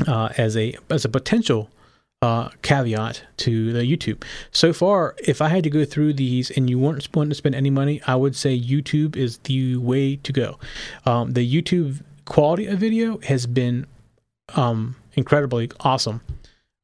uh, 0.06 0.30
as 0.36 0.56
a 0.56 0.76
as 0.90 1.04
a 1.04 1.08
potential 1.08 1.70
uh, 2.22 2.48
caveat 2.62 3.24
to 3.36 3.72
the 3.72 3.80
YouTube. 3.80 4.22
So 4.52 4.72
far, 4.72 5.16
if 5.26 5.42
I 5.42 5.48
had 5.48 5.64
to 5.64 5.70
go 5.70 5.84
through 5.84 6.14
these 6.14 6.50
and 6.50 6.70
you 6.70 6.78
weren't 6.78 7.06
wanting 7.14 7.30
to 7.30 7.34
spend 7.34 7.56
any 7.56 7.68
money, 7.68 8.00
I 8.06 8.14
would 8.14 8.36
say 8.36 8.58
YouTube 8.58 9.16
is 9.16 9.38
the 9.38 9.76
way 9.76 10.16
to 10.16 10.32
go. 10.32 10.58
Um, 11.04 11.32
the 11.32 11.44
YouTube 11.44 12.02
quality 12.24 12.66
of 12.66 12.78
video 12.78 13.18
has 13.18 13.46
been 13.46 13.86
um, 14.54 14.94
incredibly 15.14 15.70
awesome. 15.80 16.20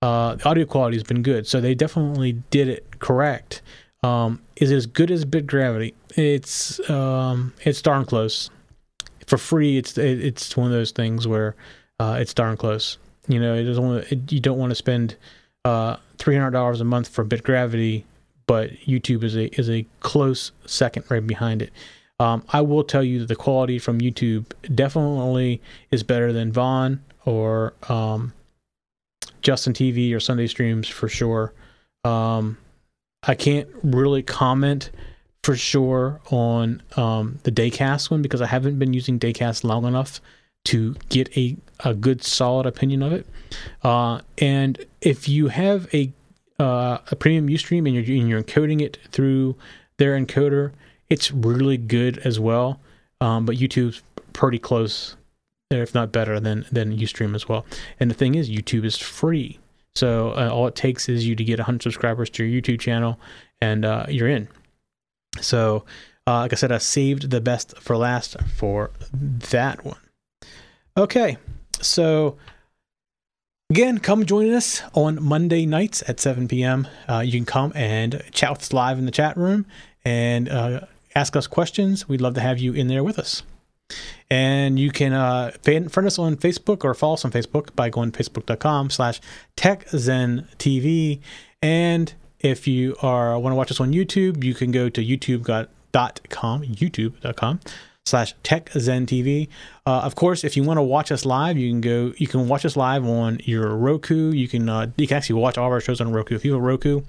Uh, 0.03 0.35
the 0.35 0.49
audio 0.49 0.65
quality 0.65 0.97
has 0.97 1.05
been 1.05 1.23
good, 1.23 1.47
so 1.47 1.61
they 1.61 1.75
definitely 1.75 2.33
did 2.51 2.69
it 2.69 2.99
correct. 2.99 3.63
Um, 4.03 4.43
is 4.57 4.71
it 4.71 4.77
as 4.77 4.87
good 4.87 5.11
as 5.11 5.25
BitGravity? 5.25 5.95
It's 6.17 6.79
um, 6.91 7.53
it's 7.65 7.83
darn 7.83 8.05
close. 8.05 8.51
For 9.27 9.39
free, 9.39 9.77
it's 9.77 9.99
it's 9.99 10.57
one 10.57 10.67
of 10.67 10.73
those 10.73 10.93
things 10.93 11.27
where 11.27 11.57
uh, 11.99 12.17
it's 12.21 12.33
darn 12.33 12.57
close. 12.57 12.99
You 13.29 13.41
know, 13.41 13.55
it 13.55 13.65
doesn't 13.65 13.85
want 13.85 14.13
it, 14.13 14.33
you 14.33 14.41
don't 14.41 14.59
want 14.59 14.71
to 14.71 14.75
spend 14.75 15.17
uh, 15.65 15.97
three 16.19 16.35
hundred 16.35 16.53
dollars 16.53 16.81
a 16.81 16.85
month 16.85 17.09
for 17.09 17.25
BitGravity, 17.25 18.05
but 18.47 18.71
YouTube 18.81 19.23
is 19.23 19.37
a 19.37 19.47
is 19.59 19.71
a 19.71 19.87
close 20.01 20.53
second 20.67 21.05
right 21.09 21.25
behind 21.27 21.63
it. 21.63 21.73
Um, 22.21 22.43
I 22.49 22.63
will 22.63 22.83
tell 22.83 23.05
you 23.05 23.21
that 23.21 23.27
the 23.27 23.37
quality 23.37 23.79
from 23.79 24.01
YouTube 24.01 24.47
definitely 24.75 25.63
is 25.91 26.03
better 26.03 26.33
than 26.33 26.51
Vaughn 26.51 27.01
or 27.25 27.75
um, 27.89 28.33
Justin 29.41 29.73
TV 29.73 30.13
or 30.15 30.21
Sunday 30.21 30.49
Streams 30.49 30.89
for 30.89 31.09
sure. 31.09 31.53
Um, 32.05 32.59
I 33.23 33.35
can't 33.35 33.69
really 33.83 34.23
comment 34.23 34.91
for 35.45 35.55
sure 35.55 36.21
on 36.31 36.83
um, 36.97 37.39
the 37.45 37.53
DaCast 37.53 38.11
one 38.11 38.23
because 38.23 38.41
I 38.41 38.47
haven't 38.47 38.79
been 38.79 38.93
using 38.93 39.19
DaCast 39.19 39.65
long 39.65 39.85
enough 39.85 40.21
to 40.67 40.95
get 41.09 41.37
a, 41.37 41.57
a 41.81 41.95
good 41.95 42.23
solid 42.23 42.67
opinion 42.67 43.03
of 43.03 43.13
it. 43.13 43.27
Uh, 43.83 44.21
and 44.39 44.85
if 45.01 45.29
you 45.29 45.49
have 45.49 45.93
a 45.95 46.13
uh, 46.59 46.99
a 47.11 47.17
premium 47.17 47.47
UStream 47.49 47.87
and 47.87 47.95
you're 47.95 48.19
and 48.19 48.29
you're 48.29 48.43
encoding 48.43 48.81
it 48.83 48.99
through 49.11 49.57
their 49.99 50.19
encoder, 50.19 50.73
it's 51.09 51.31
really 51.31 51.77
good 51.77 52.19
as 52.19 52.41
well. 52.41 52.81
Um, 53.21 53.47
but 53.47 53.57
YouTube's 53.57 54.03
pretty 54.33 54.59
close, 54.59 55.17
if 55.71 55.95
not 55.95 56.13
better 56.13 56.41
than 56.41 56.67
than 56.73 56.97
UStream 56.97 57.35
as 57.35 57.49
well. 57.49 57.65
And 58.01 58.11
the 58.11 58.15
thing 58.15 58.35
is, 58.35 58.51
YouTube 58.51 58.85
is 58.85 58.97
free, 58.97 59.59
so 59.95 60.31
uh, 60.31 60.49
all 60.53 60.67
it 60.67 60.75
takes 60.75 61.09
is 61.09 61.27
you 61.27 61.35
to 61.35 61.45
get 61.45 61.59
100 61.59 61.83
subscribers 61.83 62.31
to 62.31 62.45
your 62.45 62.63
YouTube 62.63 62.81
channel, 62.81 63.19
and 63.61 63.85
uh, 63.85 64.07
you're 64.09 64.29
in. 64.29 64.49
So, 65.41 65.85
uh, 66.27 66.39
like 66.39 66.53
I 66.53 66.57
said, 66.57 66.73
I 66.73 66.79
saved 66.79 67.31
the 67.31 67.41
best 67.41 67.77
for 67.79 67.97
last 67.97 68.37
for 68.43 68.91
that 69.13 69.85
one. 69.85 69.99
Okay, 70.97 71.37
so 71.83 72.37
again, 73.71 73.99
come 73.99 74.25
join 74.25 74.53
us 74.53 74.83
on 74.95 75.23
Monday 75.23 75.67
nights 75.67 76.03
at 76.09 76.21
7 76.21 76.49
p.m. 76.49 76.89
Uh, 77.09 77.21
you 77.21 77.33
can 77.33 77.45
come 77.45 77.73
and 77.75 78.23
chat 78.33 78.51
with 78.51 78.61
us 78.61 78.73
live 78.73 78.99
in 78.99 79.05
the 79.05 79.11
chat 79.11 79.37
room 79.37 79.67
and 80.05 80.49
uh, 80.49 80.81
ask 81.15 81.37
us 81.37 81.47
questions. 81.47 82.09
We'd 82.09 82.21
love 82.21 82.35
to 82.35 82.41
have 82.41 82.59
you 82.59 82.73
in 82.73 82.89
there 82.89 83.05
with 83.05 83.19
us. 83.19 83.43
And 84.31 84.79
you 84.79 84.91
can 84.91 85.13
uh, 85.13 85.53
friend 85.63 86.07
us 86.07 86.19
on 86.19 86.37
Facebook 86.37 86.85
or 86.85 86.95
follow 86.95 87.15
us 87.15 87.25
on 87.25 87.31
Facebook 87.31 87.75
by 87.75 87.89
going 87.89 88.13
to 88.13 88.23
facebook.com 88.23 88.91
slash 88.91 89.21
techzentv. 89.57 91.21
And 91.63 92.13
if 92.41 92.69
you 92.69 92.97
are 93.03 93.39
want 93.39 93.53
to 93.53 93.57
watch 93.57 93.71
us 93.71 93.81
on 93.81 93.93
YouTube, 93.93 94.45
you 94.45 94.55
can 94.55 94.71
go 94.71 94.89
to 94.89 95.05
youtube.com, 95.05 96.63
youtube.com 96.63 97.61
slash 98.09 98.35
techzentv. 98.43 99.49
Uh, 99.87 99.91
of 99.91 100.17
course, 100.17 100.45
if 100.45 100.57
you 100.57 100.63
want 100.63 100.79
to 100.79 100.83
watch 100.83 101.13
us 101.13 101.25
live, 101.25 101.57
you 101.57 101.71
can 101.71 101.81
go. 101.81 102.13
You 102.17 102.27
can 102.27 102.49
watch 102.49 102.65
us 102.65 102.77
live 102.77 103.05
on 103.07 103.41
your 103.45 103.77
Roku. 103.77 104.33
You 104.33 104.49
can 104.49 104.69
uh, 104.69 104.91
you 104.97 105.07
can 105.07 105.17
actually 105.17 105.41
watch 105.41 105.59
all 105.59 105.67
of 105.67 105.73
our 105.73 105.81
shows 105.81 106.01
on 106.01 106.13
Roku. 106.13 106.35
If 106.35 106.45
you 106.45 106.53
have 106.53 106.61
a 106.61 106.65
Roku, 106.65 107.03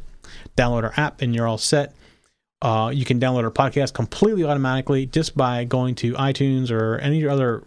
download 0.58 0.84
our 0.84 0.94
app 0.98 1.22
and 1.22 1.34
you're 1.34 1.48
all 1.48 1.58
set. 1.58 1.94
Uh, 2.62 2.92
you 2.94 3.06
can 3.06 3.20
download 3.20 3.44
our 3.44 3.52
podcast 3.52 3.94
completely 3.94 4.44
automatically 4.44 5.06
just 5.06 5.36
by 5.38 5.64
going 5.64 5.96
to 5.96 6.14
iTunes 6.14 6.70
or 6.70 6.98
any 6.98 7.26
other 7.26 7.64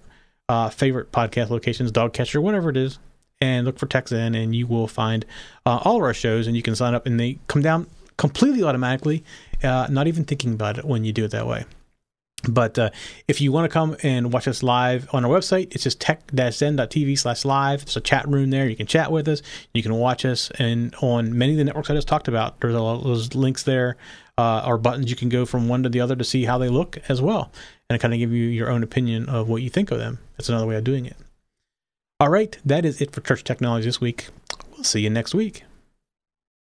uh, 0.48 0.68
favorite 0.68 1.10
podcast 1.12 1.48
locations, 1.48 1.90
DoggCatcher, 1.90 2.42
whatever 2.42 2.68
it 2.68 2.76
is, 2.76 2.98
and 3.40 3.64
look 3.64 3.78
for 3.78 3.86
TechZen, 3.86 4.36
and 4.36 4.54
you 4.54 4.66
will 4.66 4.86
find 4.86 5.24
uh, 5.64 5.80
all 5.82 5.96
of 5.96 6.02
our 6.02 6.12
shows, 6.12 6.46
and 6.46 6.54
you 6.54 6.62
can 6.62 6.76
sign 6.76 6.94
up, 6.94 7.06
and 7.06 7.18
they 7.18 7.38
come 7.46 7.62
down 7.62 7.86
completely 8.18 8.62
automatically, 8.62 9.24
uh, 9.62 9.86
not 9.88 10.08
even 10.08 10.24
thinking 10.24 10.52
about 10.52 10.76
it 10.76 10.84
when 10.84 11.04
you 11.04 11.12
do 11.12 11.24
it 11.24 11.30
that 11.30 11.46
way. 11.46 11.64
But 12.48 12.78
uh, 12.78 12.90
if 13.28 13.40
you 13.40 13.52
want 13.52 13.70
to 13.70 13.72
come 13.72 13.96
and 14.02 14.32
watch 14.32 14.48
us 14.48 14.62
live 14.62 15.08
on 15.12 15.24
our 15.24 15.30
website, 15.30 15.74
it's 15.74 15.84
just 15.84 16.00
tech-zen.tv 16.00 17.18
slash 17.18 17.44
live. 17.44 17.84
There's 17.84 17.96
a 17.96 18.00
chat 18.00 18.26
room 18.28 18.50
there. 18.50 18.68
You 18.68 18.76
can 18.76 18.86
chat 18.86 19.12
with 19.12 19.28
us. 19.28 19.42
You 19.74 19.82
can 19.82 19.94
watch 19.94 20.24
us. 20.24 20.50
And 20.58 20.94
on 21.00 21.36
many 21.38 21.52
of 21.52 21.58
the 21.58 21.64
networks 21.64 21.90
I 21.90 21.94
just 21.94 22.08
talked 22.08 22.28
about, 22.28 22.60
there's 22.60 22.74
all 22.74 22.98
those 22.98 23.34
links 23.34 23.62
there 23.62 23.96
uh, 24.38 24.64
or 24.66 24.78
buttons 24.78 25.10
you 25.10 25.16
can 25.16 25.28
go 25.28 25.46
from 25.46 25.68
one 25.68 25.82
to 25.84 25.88
the 25.88 26.00
other 26.00 26.16
to 26.16 26.24
see 26.24 26.44
how 26.44 26.58
they 26.58 26.68
look 26.68 26.98
as 27.08 27.22
well. 27.22 27.52
And 27.88 28.00
kind 28.00 28.14
of 28.14 28.18
give 28.18 28.32
you 28.32 28.46
your 28.46 28.70
own 28.70 28.82
opinion 28.82 29.28
of 29.28 29.48
what 29.48 29.62
you 29.62 29.68
think 29.68 29.90
of 29.90 29.98
them. 29.98 30.18
That's 30.36 30.48
another 30.48 30.66
way 30.66 30.76
of 30.76 30.84
doing 30.84 31.04
it. 31.04 31.16
All 32.18 32.30
right, 32.30 32.56
that 32.64 32.84
is 32.84 33.00
it 33.02 33.10
for 33.10 33.20
Church 33.20 33.44
Technology 33.44 33.84
this 33.84 34.00
week. 34.00 34.28
We'll 34.72 34.84
see 34.84 35.00
you 35.00 35.10
next 35.10 35.34
week. 35.34 35.64